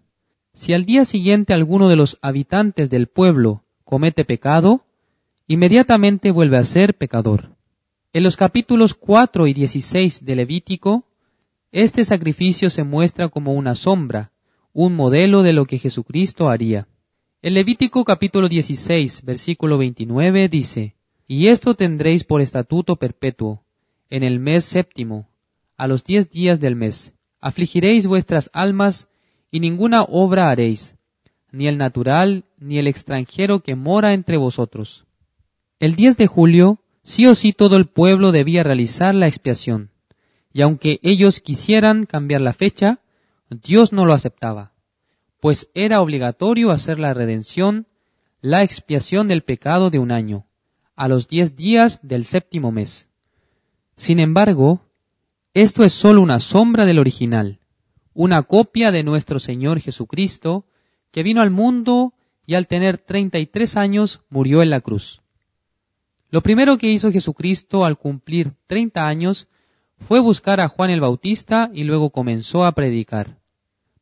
Si 0.55 0.73
al 0.73 0.85
día 0.85 1.05
siguiente 1.05 1.55
alguno 1.55 1.89
de 1.89 1.97
los 1.97 2.19
habitantes 2.23 2.91
del 2.91 3.07
pueblo 3.07 3.65
comete 3.85 4.25
pecado, 4.25 4.85
inmediatamente 5.47 6.31
vuelve 6.31 6.57
a 6.57 6.65
ser 6.65 6.97
pecador. 6.97 7.57
En 8.13 8.23
los 8.23 8.37
capítulos 8.37 8.95
4 8.95 9.47
y 9.47 9.55
16 9.55 10.25
de 10.25 10.37
Levítico, 10.37 11.05
este 11.73 12.05
sacrificio 12.05 12.69
se 12.69 12.85
muestra 12.85 13.29
como 13.29 13.55
una 13.55 13.75
sombra, 13.75 14.32
un 14.73 14.97
modelo 14.97 15.43
de 15.43 15.53
lo 15.53 15.67
que 15.67 15.79
Jesucristo 15.79 16.49
haría. 16.49 16.89
El 17.43 17.55
Levítico 17.55 18.05
capítulo 18.05 18.49
16, 18.49 19.23
versículo 19.25 19.77
29 19.77 20.49
dice, 20.49 20.95
Y 21.27 21.49
esto 21.49 21.75
tendréis 21.75 22.25
por 22.25 22.41
estatuto 22.41 22.97
perpetuo, 22.97 23.63
en 24.09 24.23
el 24.23 24.41
mes 24.41 24.65
séptimo, 24.65 25.29
a 25.77 25.87
los 25.87 26.05
diez 26.05 26.31
días 26.31 26.59
del 26.61 26.77
mes. 26.77 27.13
Afligiréis 27.41 28.07
vuestras 28.07 28.49
almas 28.55 29.09
y 29.51 29.61
ninguna 29.61 30.03
obra 30.03 30.49
haréis, 30.49 30.97
ni 31.51 31.67
el 31.67 31.77
natural, 31.77 32.45
ni 32.59 32.79
el 32.79 32.87
extranjero 32.87 33.61
que 33.61 33.75
mora 33.75 34.15
entre 34.15 34.39
vosotros. 34.39 35.05
El 35.81 35.97
10 35.97 36.17
de 36.17 36.27
julio, 36.29 36.79
sí 37.03 37.27
o 37.27 37.35
sí 37.35 37.53
todo 37.53 37.77
el 37.77 37.87
pueblo 37.87 38.33
debía 38.33 38.63
realizar 38.63 39.15
la 39.15 39.27
expiación, 39.27 39.91
y 40.53 40.63
aunque 40.63 40.99
ellos 41.03 41.41
quisieran 41.41 42.07
cambiar 42.07 42.41
la 42.41 42.53
fecha, 42.53 43.02
Dios 43.61 43.93
no 43.93 44.05
lo 44.05 44.13
aceptaba 44.13 44.73
pues 45.43 45.69
era 45.75 46.01
obligatorio 46.01 46.71
hacer 46.71 47.01
la 47.01 47.15
redención, 47.15 47.89
la 48.41 48.63
expiación 48.63 49.27
del 49.27 49.43
pecado 49.43 49.91
de 49.91 49.99
un 49.99 50.13
año, 50.13 50.47
a 50.95 51.09
los 51.09 51.27
diez 51.27 51.57
días 51.57 51.99
del 52.05 52.25
séptimo 52.25 52.71
mes. 52.71 53.09
Sin 53.97 54.21
embargo, 54.21 54.87
esto 55.53 55.83
es 55.83 55.93
sólo 55.95 56.23
una 56.23 56.39
sombra 56.39 56.87
del 56.87 57.01
original, 57.01 57.59
una 58.15 58.45
copia 58.45 58.93
de 58.93 59.03
nuestro 59.03 59.41
Señor 59.41 59.81
Jesucristo, 59.81 60.65
que 61.11 61.25
vino 61.25 61.43
al 61.43 61.51
mundo 61.51 62.15
y 62.47 62.55
al 62.55 62.69
tener 62.69 62.99
treinta 62.99 63.41
y 63.41 63.47
tres 63.47 63.77
años 63.77 64.23
murió 64.31 64.63
en 64.63 64.71
la 64.71 64.81
cruz. 64.81 65.23
Lo 66.31 66.41
primero 66.41 66.79
que 66.79 66.87
hizo 66.87 67.11
Jesucristo 67.11 67.85
al 67.85 67.99
cumplir 67.99 68.53
treinta 68.69 69.09
años 69.09 69.49
fue 69.97 70.21
buscar 70.21 70.61
a 70.61 70.69
Juan 70.69 70.91
el 70.91 71.01
Bautista 71.01 71.69
y 71.75 71.83
luego 71.83 72.11
comenzó 72.11 72.65
a 72.65 72.71
predicar. 72.77 73.42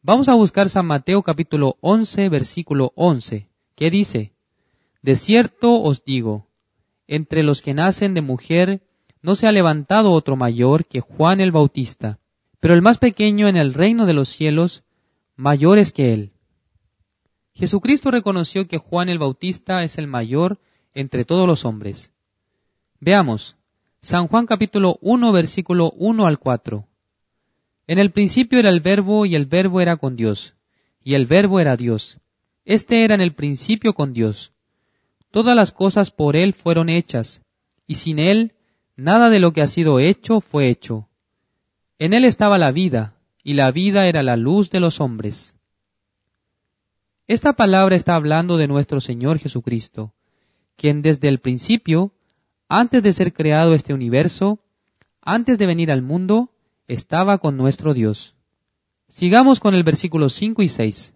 Vamos 0.02 0.30
a 0.30 0.34
buscar 0.34 0.70
San 0.70 0.86
Mateo 0.86 1.22
capítulo 1.22 1.76
11, 1.82 2.30
versículo 2.30 2.92
11, 2.94 3.50
que 3.74 3.90
dice, 3.90 4.32
De 5.02 5.14
cierto 5.14 5.82
os 5.82 6.02
digo, 6.04 6.46
entre 7.06 7.42
los 7.42 7.60
que 7.60 7.74
nacen 7.74 8.14
de 8.14 8.22
mujer 8.22 8.82
no 9.20 9.34
se 9.34 9.46
ha 9.46 9.52
levantado 9.52 10.12
otro 10.12 10.36
mayor 10.36 10.86
que 10.86 11.00
Juan 11.00 11.42
el 11.42 11.52
Bautista, 11.52 12.18
pero 12.60 12.72
el 12.72 12.80
más 12.80 12.96
pequeño 12.96 13.46
en 13.46 13.58
el 13.58 13.74
reino 13.74 14.06
de 14.06 14.14
los 14.14 14.30
cielos, 14.30 14.84
mayor 15.36 15.78
es 15.78 15.92
que 15.92 16.14
él. 16.14 16.32
Jesucristo 17.52 18.10
reconoció 18.10 18.66
que 18.66 18.78
Juan 18.78 19.10
el 19.10 19.18
Bautista 19.18 19.82
es 19.82 19.98
el 19.98 20.06
mayor 20.06 20.60
entre 20.94 21.26
todos 21.26 21.46
los 21.46 21.66
hombres. 21.66 22.14
Veamos, 23.00 23.58
San 24.00 24.28
Juan 24.28 24.46
capítulo 24.46 24.96
1, 25.02 25.30
versículo 25.30 25.92
1 25.98 26.26
al 26.26 26.38
4. 26.38 26.86
En 27.90 27.98
el 27.98 28.12
principio 28.12 28.60
era 28.60 28.68
el 28.68 28.78
verbo 28.78 29.26
y 29.26 29.34
el 29.34 29.46
verbo 29.46 29.80
era 29.80 29.96
con 29.96 30.14
Dios, 30.14 30.54
y 31.02 31.14
el 31.14 31.26
verbo 31.26 31.58
era 31.58 31.76
Dios. 31.76 32.20
Este 32.64 33.02
era 33.02 33.16
en 33.16 33.20
el 33.20 33.34
principio 33.34 33.94
con 33.94 34.12
Dios. 34.12 34.52
Todas 35.32 35.56
las 35.56 35.72
cosas 35.72 36.12
por 36.12 36.36
Él 36.36 36.54
fueron 36.54 36.88
hechas, 36.88 37.42
y 37.88 37.96
sin 37.96 38.20
Él 38.20 38.54
nada 38.94 39.28
de 39.28 39.40
lo 39.40 39.52
que 39.52 39.62
ha 39.62 39.66
sido 39.66 39.98
hecho 39.98 40.40
fue 40.40 40.68
hecho. 40.68 41.08
En 41.98 42.12
Él 42.12 42.24
estaba 42.24 42.58
la 42.58 42.70
vida, 42.70 43.16
y 43.42 43.54
la 43.54 43.72
vida 43.72 44.06
era 44.06 44.22
la 44.22 44.36
luz 44.36 44.70
de 44.70 44.78
los 44.78 45.00
hombres. 45.00 45.56
Esta 47.26 47.54
palabra 47.54 47.96
está 47.96 48.14
hablando 48.14 48.56
de 48.56 48.68
nuestro 48.68 49.00
Señor 49.00 49.40
Jesucristo, 49.40 50.14
quien 50.76 51.02
desde 51.02 51.26
el 51.26 51.40
principio, 51.40 52.12
antes 52.68 53.02
de 53.02 53.12
ser 53.12 53.32
creado 53.32 53.74
este 53.74 53.92
universo, 53.92 54.60
antes 55.22 55.58
de 55.58 55.66
venir 55.66 55.90
al 55.90 56.02
mundo, 56.02 56.52
estaba 56.92 57.38
con 57.38 57.56
nuestro 57.56 57.94
Dios. 57.94 58.34
Sigamos 59.06 59.60
con 59.60 59.74
el 59.74 59.84
versículo 59.84 60.28
5 60.28 60.62
y 60.62 60.68
6. 60.68 61.14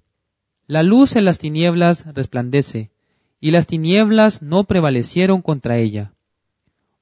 La 0.68 0.84
luz 0.84 1.16
en 1.16 1.24
las 1.24 1.38
tinieblas 1.38 2.06
resplandece, 2.14 2.92
y 3.40 3.50
las 3.50 3.66
tinieblas 3.66 4.40
no 4.40 4.64
prevalecieron 4.64 5.42
contra 5.42 5.78
ella. 5.78 6.14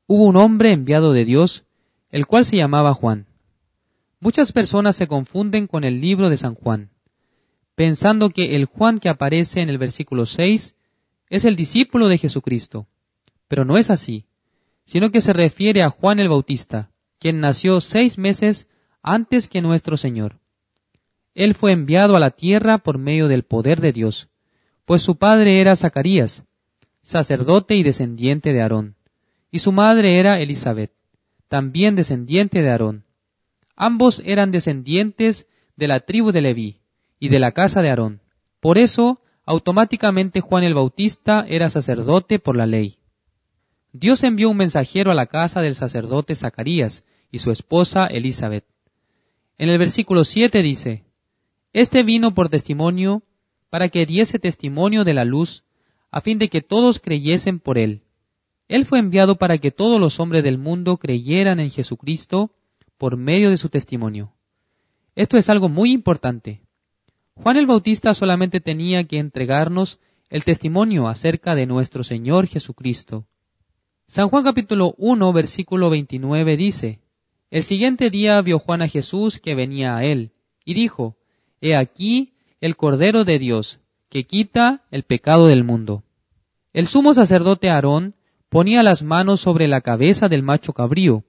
Hubo 0.07 0.25
un 0.25 0.37
hombre 0.37 0.73
enviado 0.73 1.13
de 1.13 1.27
Dios, 1.27 1.65
el 2.11 2.27
cual 2.27 2.47
se 2.47 2.57
llamaba 2.57 2.95
Juan. 2.95 3.27
Muchas 4.21 4.53
personas 4.53 4.97
se 4.97 5.07
confunden 5.07 5.67
con 5.67 5.85
el 5.85 6.01
libro 6.01 6.31
de 6.31 6.39
San 6.39 6.55
Juan, 6.55 6.91
pensando 7.75 8.31
que 8.31 8.57
el 8.57 8.65
Juan 8.65 8.99
que 9.01 9.11
aparece 9.11 9.61
en 9.61 9.69
el 9.69 9.77
versículo 9.77 10.25
6 10.25 10.77
es 11.29 11.45
el 11.45 11.57
discípulo 11.57 12.09
de 12.09 12.17
Jesucristo. 12.17 12.87
Pero 13.49 13.67
no 13.67 13.77
es 13.77 13.91
así, 13.91 14.25
sino 14.87 15.11
que 15.11 15.21
se 15.21 15.35
refiere 15.35 15.83
a 15.83 15.91
Juan 15.91 16.21
el 16.21 16.31
Bautista, 16.31 16.92
quien 17.23 17.39
nació 17.39 17.81
seis 17.81 18.19
meses 18.19 18.67
antes 19.01 19.47
que 19.47 19.63
nuestro 19.63 19.97
Señor. 19.97 20.41
Él 21.37 21.55
fue 21.55 21.71
enviado 21.71 22.17
a 22.17 22.19
la 22.19 22.33
tierra 22.33 22.79
por 22.79 22.99
medio 22.99 23.29
del 23.29 23.45
poder 23.45 23.81
de 23.81 23.93
Dios, 23.93 24.29
pues 24.87 25.03
su 25.03 25.15
padre 25.19 25.61
era 25.61 25.77
Zacarías, 25.77 26.43
sacerdote 27.01 27.77
y 27.77 27.85
descendiente 27.85 28.53
de 28.53 28.61
Aarón, 28.61 28.97
y 29.53 29.61
su 29.61 29.71
madre 29.71 30.19
era 30.19 30.41
Elizabeth, 30.41 30.91
también 31.47 31.95
descendiente 31.95 32.61
de 32.61 32.71
Aarón. 32.71 33.05
Ambos 33.77 34.21
eran 34.25 34.51
descendientes 34.51 35.47
de 35.77 35.87
la 35.87 36.01
tribu 36.01 36.33
de 36.33 36.41
Leví 36.41 36.81
y 37.21 37.29
de 37.29 37.39
la 37.39 37.53
casa 37.53 37.83
de 37.83 37.91
Aarón. 37.91 38.21
Por 38.59 38.79
eso, 38.79 39.21
automáticamente 39.47 40.41
Juan 40.41 40.65
el 40.65 40.75
Bautista 40.75 41.45
era 41.49 41.71
sacerdote 41.71 42.41
por 42.41 42.57
la 42.57 42.67
ley. 42.67 42.99
Dios 43.93 44.25
envió 44.25 44.51
un 44.51 44.57
mensajero 44.57 45.13
a 45.13 45.15
la 45.15 45.27
casa 45.27 45.61
del 45.61 45.77
sacerdote 45.77 46.35
Zacarías 46.35 47.05
y 47.33 47.41
su 47.41 47.51
esposa 47.51 48.07
Elizabeth. 48.07 48.65
En 49.59 49.69
el 49.69 49.79
versículo 49.79 50.23
7 50.23 50.63
dice, 50.63 51.03
Este 51.73 52.05
vino 52.05 52.35
por 52.35 52.49
testimonio 52.49 53.23
para 53.71 53.89
que 53.89 54.07
diese 54.07 54.39
testimonio 54.39 55.03
de 55.03 55.15
la 55.15 55.25
luz, 55.25 55.65
a 56.11 56.21
fin 56.21 56.39
de 56.39 56.49
que 56.49 56.61
todos 56.61 57.01
creyesen 57.01 57.59
por 57.59 57.79
él. 57.79 58.03
Él 58.69 58.85
fue 58.85 58.99
enviado 58.99 59.37
para 59.37 59.59
que 59.59 59.71
todos 59.71 59.99
los 59.99 60.21
hombres 60.21 60.45
del 60.45 60.59
mundo 60.59 60.99
creyeran 60.99 61.59
en 61.59 61.71
Jesucristo 61.71 62.55
por 62.99 63.17
medio 63.17 63.51
de 63.51 63.57
su 63.57 63.71
testimonio. 63.71 64.35
Esto 65.15 65.37
es 65.37 65.49
algo 65.49 65.69
muy 65.69 65.91
importante. 65.91 66.61
Juan 67.35 67.57
el 67.57 67.67
Bautista 67.67 68.15
solamente 68.15 68.61
tenía 68.61 69.05
que 69.05 69.19
entregarnos 69.19 70.01
el 70.29 70.45
testimonio 70.45 71.09
acerca 71.09 71.55
de 71.55 71.67
nuestro 71.67 72.05
Señor 72.05 72.47
Jesucristo. 72.47 73.27
San 74.07 74.29
Juan 74.29 74.45
capítulo 74.45 74.95
1 74.99 75.33
versículo 75.33 75.89
29 75.89 76.57
dice, 76.57 77.02
El 77.53 77.65
siguiente 77.65 78.09
día 78.09 78.41
vio 78.41 78.59
Juan 78.59 78.81
a 78.81 78.89
Jesús 78.89 79.39
que 79.39 79.55
venía 79.55 79.95
a 79.95 80.05
él, 80.05 80.33
y 80.65 80.73
dijo, 80.73 81.19
He 81.61 81.77
aquí 81.77 82.33
el 82.63 82.77
Cordero 82.77 83.25
de 83.25 83.39
Dios, 83.39 83.79
que 84.09 84.25
quita 84.25 84.87
el 84.91 85.03
pecado 85.03 85.49
del 85.49 85.63
mundo. 85.63 86.03
El 86.73 86.87
sumo 86.87 87.13
sacerdote 87.13 87.69
Aarón 87.69 88.15
ponía 88.49 88.83
las 88.83 89.03
manos 89.03 89.43
sobre 89.43 89.69
la 89.69 89.83
cabeza 89.83 90.31
del 90.31 90.43
macho 90.43 90.73
cabrío, 90.73 91.25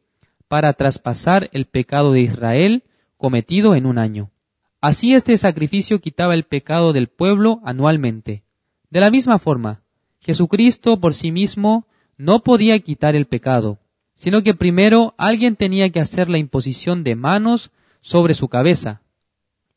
para 0.47 0.71
traspasar 0.71 1.49
el 1.51 1.65
pecado 1.65 2.13
de 2.13 2.21
Israel 2.21 2.85
cometido 3.17 3.75
en 3.75 3.85
un 3.85 3.97
año. 3.97 4.31
Así 4.79 5.15
este 5.15 5.37
sacrificio 5.37 5.99
quitaba 5.99 6.35
el 6.35 6.45
pecado 6.45 6.93
del 6.93 7.09
pueblo 7.09 7.59
anualmente. 7.65 8.45
De 8.89 9.01
la 9.01 9.11
misma 9.11 9.39
forma, 9.39 9.83
Jesucristo 10.21 11.01
por 11.01 11.15
sí 11.15 11.33
mismo 11.33 11.85
no 12.15 12.43
podía 12.43 12.79
quitar 12.79 13.13
el 13.13 13.25
pecado, 13.25 13.79
sino 14.23 14.41
que 14.41 14.53
primero 14.53 15.15
alguien 15.17 15.57
tenía 15.57 15.89
que 15.89 15.99
hacer 15.99 16.29
la 16.29 16.37
imposición 16.37 17.03
de 17.03 17.13
manos 17.13 17.71
sobre 17.99 18.35
su 18.35 18.47
cabeza, 18.47 19.01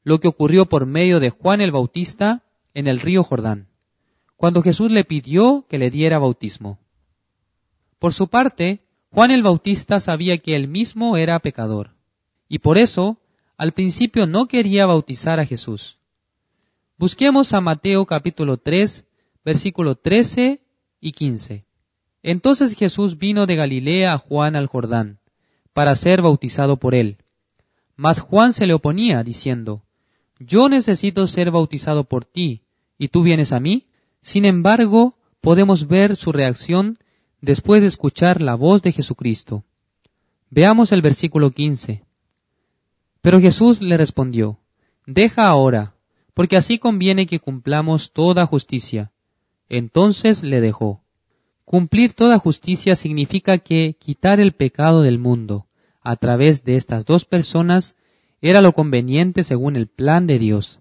lo 0.04 0.20
que 0.20 0.28
ocurrió 0.28 0.66
por 0.66 0.86
medio 0.86 1.18
de 1.18 1.30
Juan 1.30 1.60
el 1.60 1.72
Bautista 1.72 2.44
en 2.72 2.86
el 2.86 3.00
río 3.00 3.24
Jordán, 3.24 3.66
cuando 4.36 4.62
Jesús 4.62 4.92
le 4.92 5.02
pidió 5.02 5.66
que 5.68 5.78
le 5.78 5.90
diera 5.90 6.20
bautismo. 6.20 6.78
Por 7.98 8.14
su 8.14 8.28
parte, 8.28 8.84
Juan 9.10 9.32
el 9.32 9.42
Bautista 9.42 9.98
sabía 9.98 10.38
que 10.38 10.54
él 10.54 10.68
mismo 10.68 11.16
era 11.16 11.40
pecador, 11.40 11.96
y 12.48 12.60
por 12.60 12.78
eso 12.78 13.18
al 13.56 13.72
principio 13.72 14.28
no 14.28 14.46
quería 14.46 14.86
bautizar 14.86 15.40
a 15.40 15.44
Jesús. 15.44 15.98
Busquemos 16.98 17.52
a 17.52 17.60
Mateo 17.60 18.06
capítulo 18.06 18.58
3, 18.58 19.06
versículo 19.44 19.96
13 19.96 20.60
y 21.00 21.10
15. 21.10 21.65
Entonces 22.26 22.74
Jesús 22.74 23.18
vino 23.18 23.46
de 23.46 23.54
Galilea 23.54 24.14
a 24.14 24.18
Juan 24.18 24.56
al 24.56 24.66
Jordán, 24.66 25.20
para 25.72 25.94
ser 25.94 26.22
bautizado 26.22 26.76
por 26.76 26.96
él. 26.96 27.18
Mas 27.94 28.18
Juan 28.18 28.52
se 28.52 28.66
le 28.66 28.74
oponía, 28.74 29.22
diciendo, 29.22 29.84
Yo 30.40 30.68
necesito 30.68 31.28
ser 31.28 31.52
bautizado 31.52 32.02
por 32.02 32.24
ti, 32.24 32.62
¿y 32.98 33.06
tú 33.06 33.22
vienes 33.22 33.52
a 33.52 33.60
mí? 33.60 33.86
Sin 34.22 34.44
embargo, 34.44 35.16
podemos 35.40 35.86
ver 35.86 36.16
su 36.16 36.32
reacción 36.32 36.98
después 37.40 37.82
de 37.82 37.86
escuchar 37.86 38.42
la 38.42 38.56
voz 38.56 38.82
de 38.82 38.90
Jesucristo. 38.90 39.62
Veamos 40.50 40.90
el 40.90 41.02
versículo 41.02 41.52
15. 41.52 42.02
Pero 43.20 43.40
Jesús 43.40 43.80
le 43.80 43.96
respondió, 43.96 44.58
Deja 45.06 45.46
ahora, 45.46 45.94
porque 46.34 46.56
así 46.56 46.80
conviene 46.80 47.28
que 47.28 47.38
cumplamos 47.38 48.10
toda 48.10 48.46
justicia. 48.46 49.12
Entonces 49.68 50.42
le 50.42 50.60
dejó. 50.60 51.05
Cumplir 51.66 52.12
toda 52.12 52.38
justicia 52.38 52.94
significa 52.94 53.58
que 53.58 53.96
quitar 53.98 54.38
el 54.38 54.52
pecado 54.52 55.02
del 55.02 55.18
mundo 55.18 55.66
a 56.00 56.14
través 56.14 56.62
de 56.62 56.76
estas 56.76 57.04
dos 57.04 57.24
personas 57.24 57.96
era 58.40 58.60
lo 58.60 58.72
conveniente 58.72 59.42
según 59.42 59.74
el 59.74 59.88
plan 59.88 60.28
de 60.28 60.38
Dios. 60.38 60.78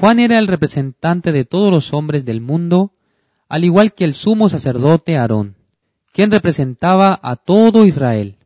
Juan 0.00 0.18
era 0.18 0.40
el 0.40 0.48
representante 0.48 1.30
de 1.30 1.44
todos 1.44 1.70
los 1.70 1.94
hombres 1.94 2.24
del 2.24 2.40
mundo, 2.40 2.94
al 3.48 3.62
igual 3.62 3.94
que 3.94 4.04
el 4.04 4.12
sumo 4.12 4.48
sacerdote 4.48 5.16
Aarón, 5.16 5.54
quien 6.12 6.32
representaba 6.32 7.20
a 7.22 7.36
todo 7.36 7.86
Israel. 7.86 8.38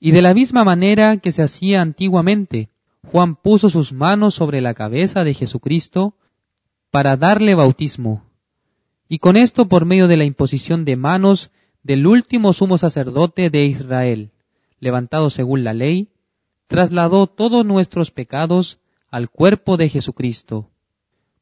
Y 0.00 0.10
de 0.10 0.22
la 0.22 0.34
misma 0.34 0.64
manera 0.64 1.18
que 1.18 1.30
se 1.30 1.44
hacía 1.44 1.82
antiguamente, 1.82 2.68
Juan 3.12 3.36
puso 3.36 3.68
sus 3.68 3.92
manos 3.92 4.34
sobre 4.34 4.60
la 4.60 4.74
cabeza 4.74 5.22
de 5.22 5.34
Jesucristo 5.34 6.16
para 6.90 7.16
darle 7.16 7.54
bautismo 7.54 8.24
y 9.14 9.20
con 9.20 9.36
esto 9.36 9.68
por 9.68 9.84
medio 9.84 10.08
de 10.08 10.16
la 10.16 10.24
imposición 10.24 10.84
de 10.84 10.96
manos 10.96 11.52
del 11.84 12.04
último 12.04 12.52
sumo 12.52 12.78
sacerdote 12.78 13.48
de 13.48 13.64
Israel, 13.64 14.32
levantado 14.80 15.30
según 15.30 15.62
la 15.62 15.72
ley, 15.72 16.08
trasladó 16.66 17.28
todos 17.28 17.64
nuestros 17.64 18.10
pecados 18.10 18.80
al 19.12 19.30
cuerpo 19.30 19.76
de 19.76 19.88
Jesucristo. 19.88 20.68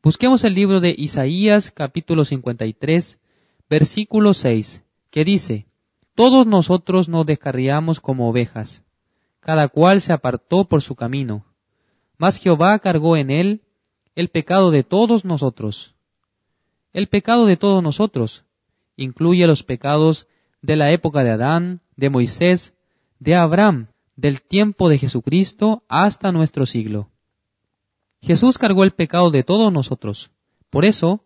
Busquemos 0.02 0.44
el 0.44 0.54
libro 0.54 0.80
de 0.80 0.94
Isaías 0.98 1.70
capítulo 1.70 2.26
53, 2.26 3.20
versículo 3.70 4.34
6, 4.34 4.82
que 5.08 5.24
dice, 5.24 5.64
Todos 6.14 6.46
nosotros 6.46 7.08
nos 7.08 7.24
descarriamos 7.24 8.00
como 8.00 8.28
ovejas, 8.28 8.84
cada 9.40 9.68
cual 9.68 10.02
se 10.02 10.12
apartó 10.12 10.66
por 10.66 10.82
su 10.82 10.94
camino, 10.94 11.46
mas 12.18 12.36
Jehová 12.36 12.78
cargó 12.80 13.16
en 13.16 13.30
él 13.30 13.62
el 14.14 14.28
pecado 14.28 14.70
de 14.70 14.82
todos 14.82 15.24
nosotros. 15.24 15.94
El 16.92 17.08
pecado 17.08 17.46
de 17.46 17.56
todos 17.56 17.82
nosotros 17.82 18.44
incluye 18.96 19.46
los 19.46 19.62
pecados 19.62 20.28
de 20.60 20.76
la 20.76 20.90
época 20.90 21.24
de 21.24 21.30
Adán, 21.30 21.80
de 21.96 22.10
Moisés, 22.10 22.74
de 23.18 23.34
Abraham, 23.34 23.88
del 24.16 24.42
tiempo 24.42 24.88
de 24.88 24.98
Jesucristo 24.98 25.84
hasta 25.88 26.32
nuestro 26.32 26.66
siglo. 26.66 27.10
Jesús 28.20 28.58
cargó 28.58 28.84
el 28.84 28.92
pecado 28.92 29.30
de 29.30 29.42
todos 29.42 29.72
nosotros. 29.72 30.30
Por 30.70 30.84
eso, 30.84 31.24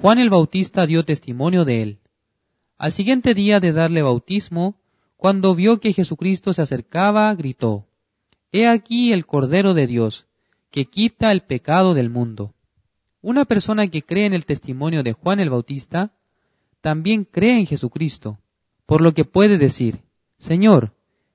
Juan 0.00 0.18
el 0.18 0.30
Bautista 0.30 0.86
dio 0.86 1.04
testimonio 1.04 1.64
de 1.64 1.82
él. 1.82 1.98
Al 2.76 2.92
siguiente 2.92 3.34
día 3.34 3.58
de 3.60 3.72
darle 3.72 4.02
bautismo, 4.02 4.76
cuando 5.16 5.54
vio 5.54 5.80
que 5.80 5.92
Jesucristo 5.92 6.52
se 6.52 6.62
acercaba, 6.62 7.34
gritó, 7.34 7.86
He 8.52 8.68
aquí 8.68 9.12
el 9.12 9.26
Cordero 9.26 9.74
de 9.74 9.86
Dios, 9.86 10.26
que 10.70 10.84
quita 10.84 11.32
el 11.32 11.42
pecado 11.42 11.94
del 11.94 12.10
mundo. 12.10 12.54
Una 13.20 13.44
persona 13.44 13.88
que 13.88 14.02
cree 14.02 14.26
en 14.26 14.32
el 14.32 14.46
testimonio 14.46 15.02
de 15.02 15.12
Juan 15.12 15.40
el 15.40 15.50
Bautista, 15.50 16.12
también 16.80 17.24
cree 17.24 17.58
en 17.58 17.66
Jesucristo, 17.66 18.38
por 18.86 19.00
lo 19.00 19.12
que 19.12 19.24
puede 19.24 19.58
decir, 19.58 20.00
Señor, 20.38 20.94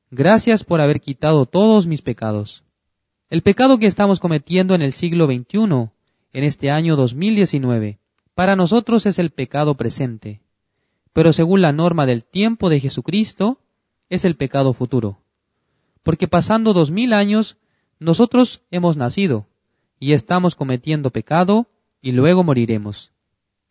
gracias 0.09 0.63
por 0.63 0.79
haber 0.79 1.01
quitado 1.01 1.45
todos 1.45 1.85
mis 1.85 2.01
pecados. 2.01 2.63
El 3.29 3.41
pecado 3.41 3.79
que 3.79 3.85
estamos 3.85 4.21
cometiendo 4.21 4.75
en 4.75 4.81
el 4.81 4.93
siglo 4.93 5.25
XXI, 5.25 5.89
en 6.33 6.43
este 6.43 6.71
año 6.71 6.95
2019, 6.95 7.99
para 8.33 8.55
nosotros 8.55 9.05
es 9.05 9.19
el 9.19 9.31
pecado 9.31 9.75
presente, 9.75 10.41
pero 11.11 11.33
según 11.33 11.61
la 11.61 11.73
norma 11.73 12.05
del 12.05 12.23
tiempo 12.23 12.69
de 12.69 12.79
Jesucristo, 12.79 13.59
es 14.09 14.23
el 14.23 14.35
pecado 14.35 14.73
futuro. 14.73 15.19
Porque 16.01 16.27
pasando 16.27 16.73
dos 16.73 16.91
mil 16.91 17.11
años, 17.11 17.57
nosotros 17.99 18.61
hemos 18.71 18.95
nacido 18.95 19.47
y 19.99 20.13
estamos 20.13 20.55
cometiendo 20.55 21.11
pecado 21.11 21.67
y 22.03 22.11
luego 22.11 22.43
moriremos. 22.43 23.11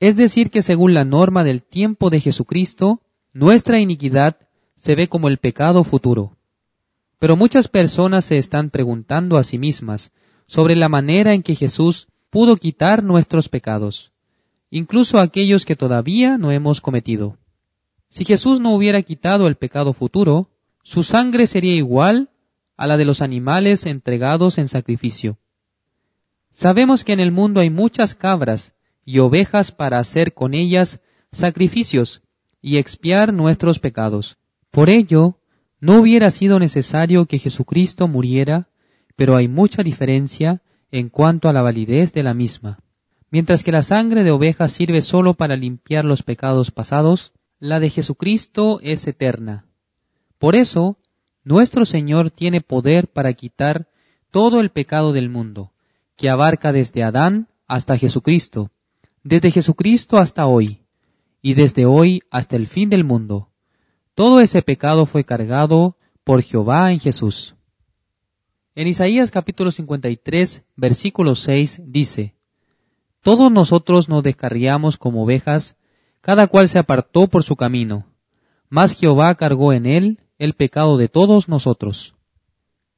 Es 0.01 0.17
decir, 0.17 0.51
que 0.51 0.63
según 0.63 0.95
la 0.95 1.05
norma 1.05 1.45
del 1.45 1.63
tiempo 1.63 2.11
de 2.11 2.19
Jesucristo, 2.19 3.03
nuestra 3.33 3.79
iniquidad 3.79 4.39
se 4.75 4.97
ve 4.97 5.09
como 5.09 5.29
el 5.29 5.37
pecado 5.37 5.85
futuro. 5.85 6.37
Pero 7.21 7.37
muchas 7.37 7.69
personas 7.69 8.25
se 8.25 8.39
están 8.39 8.71
preguntando 8.71 9.37
a 9.37 9.45
sí 9.45 9.59
mismas 9.59 10.13
sobre 10.47 10.75
la 10.75 10.89
manera 10.89 11.35
en 11.35 11.43
que 11.43 11.55
Jesús 11.55 12.09
pudo 12.31 12.57
quitar 12.57 13.05
nuestros 13.05 13.51
pecados, 13.51 14.13
incluso 14.71 15.19
aquellos 15.19 15.67
que 15.67 15.77
todavía 15.77 16.39
no 16.39 16.51
hemos 16.51 16.81
cometido. 16.81 17.37
Si 18.09 18.25
Jesús 18.25 18.61
no 18.61 18.75
hubiera 18.75 19.03
quitado 19.03 19.47
el 19.47 19.57
pecado 19.57 19.93
futuro, 19.93 20.49
su 20.83 21.03
sangre 21.03 21.47
sería 21.47 21.75
igual 21.75 22.31
a 22.79 22.87
la 22.87 22.97
de 22.97 23.05
los 23.05 23.21
animales 23.21 23.85
entregados 23.85 24.57
en 24.57 24.69
sacrificio. 24.69 25.37
Sabemos 26.53 27.03
que 27.05 27.15
en 27.15 27.21
el 27.21 27.33
mundo 27.33 27.61
hay 27.61 27.71
muchas 27.71 28.15
cabras 28.15 28.75
y 29.05 29.19
ovejas 29.19 29.73
para 29.73 29.99
hacer 29.99 30.35
con 30.35 30.55
ellas 30.55 31.01
sacrificios 31.33 32.23
y 32.61 32.77
expiar 32.77 33.33
nuestros 33.33 33.79
pecados. 33.79 34.37
Por 34.71 34.91
ello, 34.91 35.39
no 35.81 35.99
hubiera 35.99 36.31
sido 36.31 36.59
necesario 36.59 37.27
que 37.27 37.39
Jesucristo 37.39 38.07
muriera, 38.07 38.69
pero 39.17 39.35
hay 39.35 39.49
mucha 39.49 39.83
diferencia 39.83 40.63
en 40.91 41.09
cuanto 41.09 41.49
a 41.49 41.53
la 41.53 41.63
validez 41.63 42.13
de 42.13 42.23
la 42.23 42.35
misma. 42.35 42.79
Mientras 43.31 43.65
que 43.65 43.73
la 43.73 43.83
sangre 43.83 44.23
de 44.23 44.31
oveja 44.31 44.69
sirve 44.69 45.01
solo 45.01 45.35
para 45.35 45.57
limpiar 45.57 46.05
los 46.05 46.23
pecados 46.23 46.71
pasados, 46.71 47.33
la 47.59 47.81
de 47.81 47.89
Jesucristo 47.89 48.79
es 48.83 49.07
eterna. 49.07 49.65
Por 50.39 50.55
eso, 50.55 50.99
nuestro 51.45 51.87
Señor 51.87 52.31
tiene 52.31 52.61
poder 52.61 53.09
para 53.09 53.33
quitar 53.33 53.89
todo 54.31 54.61
el 54.61 54.71
pecado 54.71 55.13
del 55.13 55.31
mundo, 55.31 55.72
que 56.23 56.31
abarca 56.31 56.71
desde 56.71 57.03
Adán 57.03 57.49
hasta 57.67 57.99
Jesucristo, 57.99 58.71
desde 59.25 59.51
Jesucristo 59.51 60.19
hasta 60.19 60.47
hoy, 60.47 60.85
y 61.41 61.55
desde 61.55 61.85
hoy 61.85 62.23
hasta 62.31 62.55
el 62.55 62.69
fin 62.69 62.91
del 62.91 63.03
mundo. 63.03 63.51
Todo 64.15 64.39
ese 64.39 64.63
pecado 64.63 65.05
fue 65.05 65.25
cargado 65.25 65.97
por 66.23 66.41
Jehová 66.41 66.93
en 66.93 67.01
Jesús. 67.01 67.57
En 68.77 68.87
Isaías 68.87 69.33
capítulo 69.33 69.73
53, 69.73 70.63
versículo 70.77 71.35
6 71.35 71.83
dice, 71.87 72.37
Todos 73.21 73.51
nosotros 73.51 74.09
nos 74.09 74.23
descarriamos 74.23 74.99
como 74.99 75.25
ovejas, 75.25 75.77
cada 76.21 76.47
cual 76.47 76.69
se 76.69 76.79
apartó 76.79 77.27
por 77.27 77.43
su 77.43 77.57
camino, 77.57 78.07
mas 78.69 78.95
Jehová 78.95 79.35
cargó 79.35 79.73
en 79.73 79.87
él 79.87 80.21
el 80.39 80.55
pecado 80.55 80.99
de 80.99 81.09
todos 81.09 81.49
nosotros. 81.49 82.15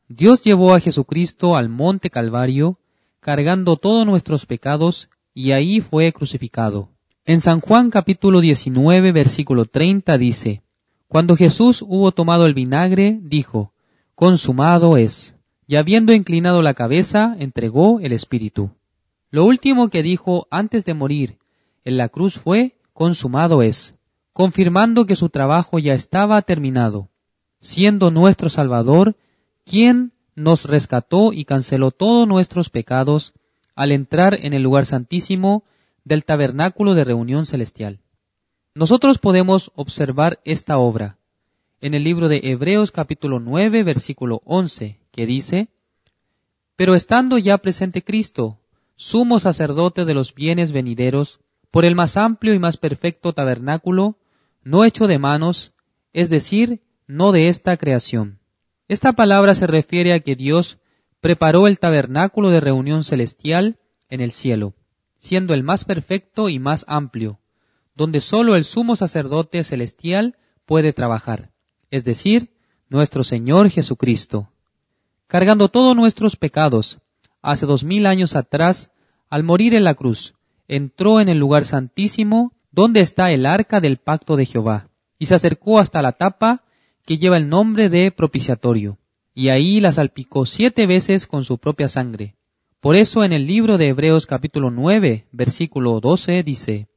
Dios 0.08 0.42
llevó 0.42 0.74
a 0.74 0.80
Jesucristo 0.80 1.56
al 1.56 1.70
monte 1.70 2.10
Calvario, 2.10 2.80
cargando 3.24 3.78
todos 3.78 4.04
nuestros 4.04 4.44
pecados, 4.44 5.08
y 5.32 5.52
ahí 5.52 5.80
fue 5.80 6.12
crucificado. 6.12 6.90
En 7.24 7.40
San 7.40 7.60
Juan 7.60 7.88
capítulo 7.88 8.42
19, 8.42 9.12
versículo 9.12 9.64
30 9.64 10.18
dice, 10.18 10.62
Cuando 11.08 11.34
Jesús 11.34 11.80
hubo 11.80 12.12
tomado 12.12 12.44
el 12.44 12.52
vinagre, 12.52 13.18
dijo, 13.22 13.72
Consumado 14.14 14.98
es 14.98 15.36
y 15.66 15.76
habiendo 15.76 16.12
inclinado 16.12 16.60
la 16.60 16.74
cabeza, 16.74 17.34
entregó 17.38 17.98
el 18.00 18.12
Espíritu. 18.12 18.72
Lo 19.30 19.46
último 19.46 19.88
que 19.88 20.02
dijo 20.02 20.46
antes 20.50 20.84
de 20.84 20.92
morir 20.92 21.38
en 21.86 21.96
la 21.96 22.10
cruz 22.10 22.38
fue, 22.38 22.76
consumado 22.92 23.62
es, 23.62 23.94
confirmando 24.34 25.06
que 25.06 25.16
su 25.16 25.30
trabajo 25.30 25.78
ya 25.78 25.94
estaba 25.94 26.42
terminado, 26.42 27.08
siendo 27.62 28.10
nuestro 28.10 28.50
Salvador 28.50 29.16
quien 29.64 30.12
nos 30.36 30.64
rescató 30.64 31.32
y 31.32 31.44
canceló 31.44 31.90
todos 31.90 32.26
nuestros 32.26 32.70
pecados 32.70 33.34
al 33.74 33.92
entrar 33.92 34.38
en 34.40 34.52
el 34.52 34.62
lugar 34.62 34.86
santísimo 34.86 35.64
del 36.04 36.24
tabernáculo 36.24 36.94
de 36.94 37.04
reunión 37.04 37.46
celestial. 37.46 38.00
Nosotros 38.74 39.18
podemos 39.18 39.70
observar 39.74 40.40
esta 40.44 40.78
obra 40.78 41.18
en 41.80 41.94
el 41.94 42.02
libro 42.02 42.28
de 42.28 42.40
Hebreos 42.42 42.90
capítulo 42.90 43.40
9 43.40 43.82
versículo 43.82 44.42
11 44.44 44.98
que 45.10 45.26
dice, 45.26 45.68
Pero 46.76 46.94
estando 46.94 47.38
ya 47.38 47.58
presente 47.58 48.02
Cristo, 48.02 48.58
sumo 48.96 49.38
sacerdote 49.38 50.04
de 50.04 50.14
los 50.14 50.34
bienes 50.34 50.72
venideros, 50.72 51.40
por 51.70 51.84
el 51.84 51.94
más 51.94 52.16
amplio 52.16 52.54
y 52.54 52.58
más 52.58 52.76
perfecto 52.76 53.32
tabernáculo, 53.32 54.16
no 54.62 54.84
hecho 54.84 55.06
de 55.06 55.18
manos, 55.18 55.72
es 56.12 56.30
decir, 56.30 56.80
no 57.06 57.32
de 57.32 57.48
esta 57.48 57.76
creación. 57.76 58.38
Esta 58.86 59.14
palabra 59.14 59.54
se 59.54 59.66
refiere 59.66 60.12
a 60.12 60.20
que 60.20 60.36
Dios 60.36 60.78
preparó 61.20 61.66
el 61.66 61.78
tabernáculo 61.78 62.50
de 62.50 62.60
reunión 62.60 63.02
celestial 63.02 63.78
en 64.10 64.20
el 64.20 64.30
cielo, 64.30 64.74
siendo 65.16 65.54
el 65.54 65.62
más 65.62 65.86
perfecto 65.86 66.50
y 66.50 66.58
más 66.58 66.84
amplio, 66.86 67.40
donde 67.94 68.20
sólo 68.20 68.56
el 68.56 68.64
sumo 68.64 68.94
sacerdote 68.94 69.64
celestial 69.64 70.36
puede 70.66 70.92
trabajar, 70.92 71.50
es 71.90 72.04
decir, 72.04 72.54
nuestro 72.90 73.24
Señor 73.24 73.70
Jesucristo. 73.70 74.50
Cargando 75.28 75.70
todos 75.70 75.96
nuestros 75.96 76.36
pecados, 76.36 76.98
hace 77.40 77.64
dos 77.64 77.84
mil 77.84 78.04
años 78.04 78.36
atrás, 78.36 78.90
al 79.30 79.44
morir 79.44 79.74
en 79.74 79.84
la 79.84 79.94
cruz, 79.94 80.34
entró 80.68 81.20
en 81.20 81.30
el 81.30 81.38
lugar 81.38 81.64
santísimo 81.64 82.52
donde 82.70 83.00
está 83.00 83.30
el 83.30 83.46
arca 83.46 83.80
del 83.80 83.96
pacto 83.96 84.36
de 84.36 84.44
Jehová, 84.44 84.88
y 85.18 85.26
se 85.26 85.34
acercó 85.34 85.78
hasta 85.78 86.02
la 86.02 86.12
tapa 86.12 86.64
que 87.06 87.18
lleva 87.18 87.36
el 87.36 87.48
nombre 87.48 87.88
de 87.88 88.10
propiciatorio, 88.10 88.98
y 89.34 89.48
ahí 89.48 89.80
la 89.80 89.92
salpicó 89.92 90.46
siete 90.46 90.86
veces 90.86 91.26
con 91.26 91.44
su 91.44 91.58
propia 91.58 91.88
sangre. 91.88 92.36
Por 92.80 92.96
eso 92.96 93.24
en 93.24 93.32
el 93.32 93.46
libro 93.46 93.78
de 93.78 93.88
Hebreos 93.88 94.26
capítulo 94.26 94.70
9, 94.70 95.26
versículo 95.32 96.00
12 96.00 96.42
dice, 96.42 96.88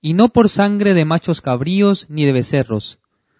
Y 0.00 0.14
no 0.14 0.30
por 0.30 0.48
sangre 0.48 0.94
de 0.94 1.04
machos 1.04 1.40
cabríos 1.40 2.08
ni 2.10 2.24
de 2.24 2.32
becerros, 2.32 2.98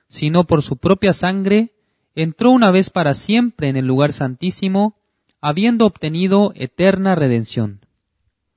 sino 0.09 0.45
por 0.45 0.63
su 0.63 0.77
propia 0.77 1.13
sangre 1.13 1.71
entró 2.15 2.51
una 2.51 2.71
vez 2.71 2.91
para 2.91 3.15
siempre 3.15 3.69
en 3.69 3.77
el 3.77 3.87
lugar 3.87 4.13
santísimo, 4.13 4.97
habiendo 5.41 5.87
obtenido 5.87 6.53
eterna 6.55 7.15
redención. 7.15 7.81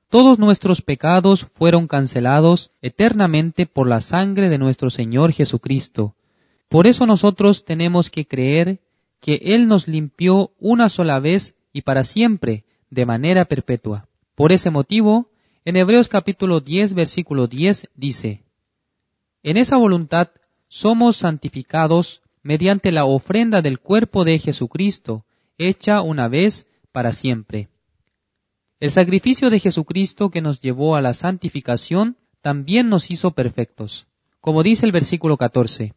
Todos 0.09 0.39
nuestros 0.39 0.81
pecados 0.81 1.45
fueron 1.45 1.87
cancelados 1.87 2.71
eternamente 2.81 3.65
por 3.65 3.87
la 3.87 4.01
sangre 4.01 4.49
de 4.49 4.57
nuestro 4.57 4.89
Señor 4.89 5.33
Jesucristo. 5.33 6.15
Por 6.69 6.85
eso 6.85 7.07
nosotros 7.07 7.65
tenemos 7.65 8.11
que 8.11 8.27
creer 8.27 8.79
que 9.19 9.41
Él 9.41 9.67
nos 9.67 9.87
limpió 9.87 10.51
una 10.59 10.87
sola 10.89 11.19
vez 11.19 11.55
y 11.73 11.81
para 11.81 12.03
siempre, 12.03 12.63
de 12.91 13.07
manera 13.07 13.45
perpetua. 13.45 14.07
Por 14.35 14.51
ese 14.51 14.69
motivo, 14.69 15.31
en 15.65 15.75
Hebreos 15.75 16.09
capítulo 16.09 16.59
10, 16.61 16.93
versículo 16.93 17.47
10 17.47 17.89
dice, 17.95 18.43
En 19.41 19.57
esa 19.57 19.77
voluntad 19.77 20.29
somos 20.67 21.17
santificados 21.17 22.21
mediante 22.43 22.91
la 22.91 23.05
ofrenda 23.05 23.61
del 23.61 23.79
cuerpo 23.79 24.23
de 24.23 24.37
Jesucristo, 24.37 25.25
hecha 25.57 26.01
una 26.01 26.27
vez 26.27 26.67
para 26.91 27.13
siempre. 27.13 27.67
El 28.79 28.91
sacrificio 28.91 29.49
de 29.49 29.59
Jesucristo 29.59 30.29
que 30.29 30.41
nos 30.41 30.61
llevó 30.61 30.95
a 30.95 31.01
la 31.01 31.13
santificación 31.13 32.15
también 32.41 32.89
nos 32.89 33.11
hizo 33.11 33.31
perfectos, 33.31 34.07
como 34.39 34.63
dice 34.63 34.85
el 34.85 34.91
versículo 34.91 35.35
14, 35.35 35.93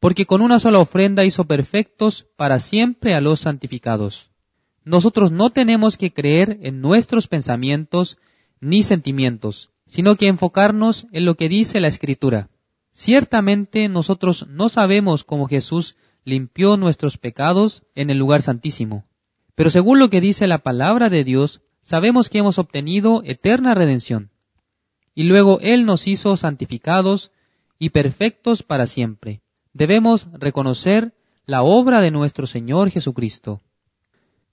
porque 0.00 0.26
con 0.26 0.40
una 0.40 0.58
sola 0.58 0.78
ofrenda 0.78 1.24
hizo 1.24 1.44
perfectos 1.44 2.26
para 2.36 2.58
siempre 2.58 3.14
a 3.14 3.20
los 3.20 3.40
santificados. 3.40 4.30
Nosotros 4.82 5.30
no 5.30 5.50
tenemos 5.50 5.98
que 5.98 6.12
creer 6.12 6.58
en 6.62 6.80
nuestros 6.80 7.28
pensamientos 7.28 8.16
ni 8.60 8.82
sentimientos, 8.82 9.70
sino 9.86 10.16
que 10.16 10.26
enfocarnos 10.26 11.06
en 11.12 11.26
lo 11.26 11.34
que 11.34 11.50
dice 11.50 11.80
la 11.80 11.88
Escritura. 11.88 12.48
Ciertamente 12.92 13.88
nosotros 13.88 14.46
no 14.48 14.68
sabemos 14.70 15.22
cómo 15.22 15.46
Jesús 15.46 15.96
limpió 16.24 16.76
nuestros 16.76 17.18
pecados 17.18 17.84
en 17.94 18.10
el 18.10 18.18
lugar 18.18 18.42
santísimo, 18.42 19.04
pero 19.54 19.68
según 19.68 19.98
lo 19.98 20.08
que 20.08 20.20
dice 20.22 20.46
la 20.46 20.58
palabra 20.58 21.10
de 21.10 21.24
Dios, 21.24 21.60
sabemos 21.82 22.30
que 22.30 22.38
hemos 22.38 22.58
obtenido 22.58 23.22
eterna 23.24 23.74
redención. 23.74 24.30
Y 25.14 25.24
luego 25.24 25.60
Él 25.60 25.84
nos 25.84 26.08
hizo 26.08 26.36
santificados 26.36 27.32
y 27.78 27.90
perfectos 27.90 28.62
para 28.62 28.86
siempre. 28.86 29.42
Debemos 29.72 30.28
reconocer 30.32 31.14
la 31.46 31.62
obra 31.62 32.00
de 32.00 32.10
nuestro 32.10 32.46
Señor 32.46 32.90
Jesucristo. 32.90 33.60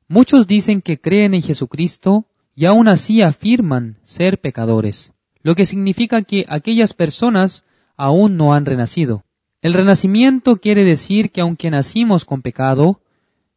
Muchos 0.07 0.47
dicen 0.47 0.81
que 0.81 0.99
creen 0.99 1.33
en 1.33 1.41
Jesucristo 1.41 2.25
y 2.55 2.65
aún 2.65 2.87
así 2.87 3.21
afirman 3.21 3.99
ser 4.03 4.39
pecadores, 4.39 5.13
lo 5.41 5.55
que 5.55 5.65
significa 5.65 6.21
que 6.21 6.45
aquellas 6.47 6.93
personas 6.93 7.65
aún 7.95 8.37
no 8.37 8.53
han 8.53 8.65
renacido. 8.65 9.25
El 9.61 9.73
renacimiento 9.73 10.57
quiere 10.57 10.83
decir 10.83 11.31
que 11.31 11.41
aunque 11.41 11.71
nacimos 11.71 12.25
con 12.25 12.41
pecado, 12.41 13.01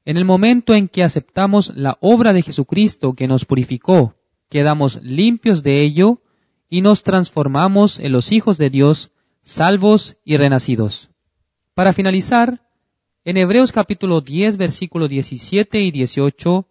en 0.05 0.17
el 0.17 0.25
momento 0.25 0.75
en 0.75 0.89
que 0.89 1.05
aceptamos 1.05 1.73
la 1.77 1.99
obra 2.01 2.33
de 2.33 2.43
Jesucristo 2.43 3.13
que 3.13 3.29
nos 3.29 3.45
purificó, 3.45 4.15
quedamos 4.49 5.01
limpios 5.03 5.63
de 5.63 5.83
ello 5.83 6.23
y 6.71 6.81
nos 6.81 7.03
transformamos 7.03 8.01
en 8.01 8.13
los 8.13 8.33
hijos 8.33 8.57
de 8.57 8.71
Dios, 8.71 9.13
salvos 9.43 10.17
y 10.25 10.37
renacidos. 10.37 11.10
Para 11.81 11.95
finalizar, 11.95 12.61
en 13.25 13.39
Hebreos 13.39 13.73
capítulo 13.73 14.21
10, 14.21 14.59
versículo 14.59 15.09
17 15.09 15.81
y 15.81 15.91
18, 15.91 16.67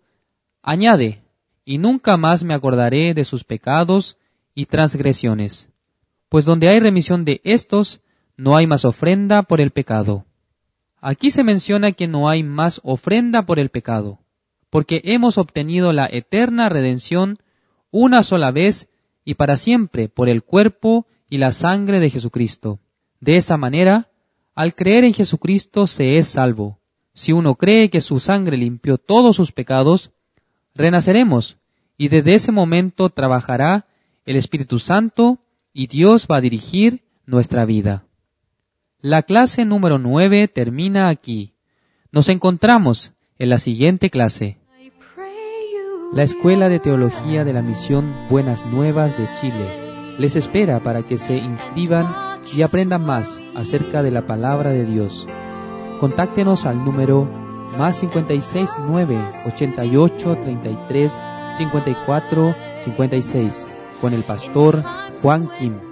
añade, 0.61 1.23
y 1.65 1.79
nunca 1.79 2.15
más 2.15 2.43
me 2.43 2.53
acordaré 2.53 3.15
de 3.15 3.25
sus 3.25 3.43
pecados 3.43 4.19
y 4.53 4.67
transgresiones 4.67 5.67
pues 6.29 6.45
donde 6.45 6.69
hay 6.69 6.79
remisión 6.79 7.25
de 7.25 7.41
estos, 7.43 8.01
no 8.37 8.55
hay 8.55 8.67
más 8.67 8.85
ofrenda 8.85 9.41
por 9.41 9.61
el 9.61 9.71
pecado. 9.71 10.27
Aquí 11.01 11.31
se 11.31 11.43
menciona 11.43 11.91
que 11.91 12.07
no 12.07 12.29
hay 12.29 12.43
más 12.43 12.79
ofrenda 12.83 13.47
por 13.47 13.57
el 13.57 13.69
pecado, 13.69 14.19
porque 14.69 15.01
hemos 15.05 15.39
obtenido 15.39 15.91
la 15.91 16.07
eterna 16.11 16.69
redención 16.69 17.39
una 17.89 18.21
sola 18.21 18.51
vez 18.51 18.89
y 19.25 19.33
para 19.33 19.57
siempre 19.57 20.07
por 20.07 20.29
el 20.29 20.43
cuerpo 20.43 21.07
y 21.31 21.39
la 21.39 21.51
sangre 21.51 21.99
de 21.99 22.11
Jesucristo. 22.11 22.79
De 23.19 23.37
esa 23.37 23.57
manera, 23.57 24.08
al 24.59 24.75
creer 24.75 25.05
en 25.05 25.13
Jesucristo 25.13 25.87
se 25.87 26.17
es 26.17 26.27
salvo. 26.27 26.81
Si 27.13 27.31
uno 27.31 27.55
cree 27.55 27.89
que 27.89 28.01
su 28.01 28.19
sangre 28.19 28.57
limpió 28.57 28.97
todos 28.97 29.37
sus 29.37 29.53
pecados, 29.53 30.11
renaceremos 30.75 31.59
y 31.97 32.09
desde 32.09 32.33
ese 32.33 32.51
momento 32.51 33.09
trabajará 33.09 33.87
el 34.25 34.35
Espíritu 34.35 34.77
Santo 34.77 35.39
y 35.71 35.87
Dios 35.87 36.27
va 36.29 36.35
a 36.35 36.41
dirigir 36.41 37.05
nuestra 37.25 37.63
vida. 37.63 38.03
La 38.99 39.23
clase 39.23 39.63
número 39.63 39.97
9 39.97 40.49
termina 40.49 41.07
aquí. 41.07 41.53
Nos 42.11 42.27
encontramos 42.27 43.13
en 43.37 43.47
la 43.47 43.59
siguiente 43.59 44.09
clase. 44.09 44.57
La 46.11 46.23
Escuela 46.23 46.67
de 46.67 46.79
Teología 46.79 47.45
de 47.45 47.53
la 47.53 47.61
Misión 47.61 48.13
Buenas 48.29 48.65
Nuevas 48.65 49.17
de 49.17 49.25
Chile 49.39 49.88
les 50.19 50.35
espera 50.35 50.81
para 50.81 51.01
que 51.01 51.17
se 51.17 51.37
inscriban 51.37 52.37
y 52.53 52.61
aprendan 52.61 53.03
más 53.05 53.41
acerca 53.55 54.03
de 54.03 54.11
la 54.11 54.27
palabra 54.27 54.71
de 54.71 54.85
Dios. 54.85 55.27
Contáctenos 55.99 56.65
al 56.65 56.83
número 56.83 57.27
más 57.77 57.97
56 57.97 58.77
9 58.87 59.29
88 59.47 60.37
33 60.41 61.23
54 61.57 62.55
56 62.79 63.81
con 64.01 64.13
el 64.13 64.23
pastor 64.23 64.83
Juan 65.21 65.49
Kim. 65.57 65.88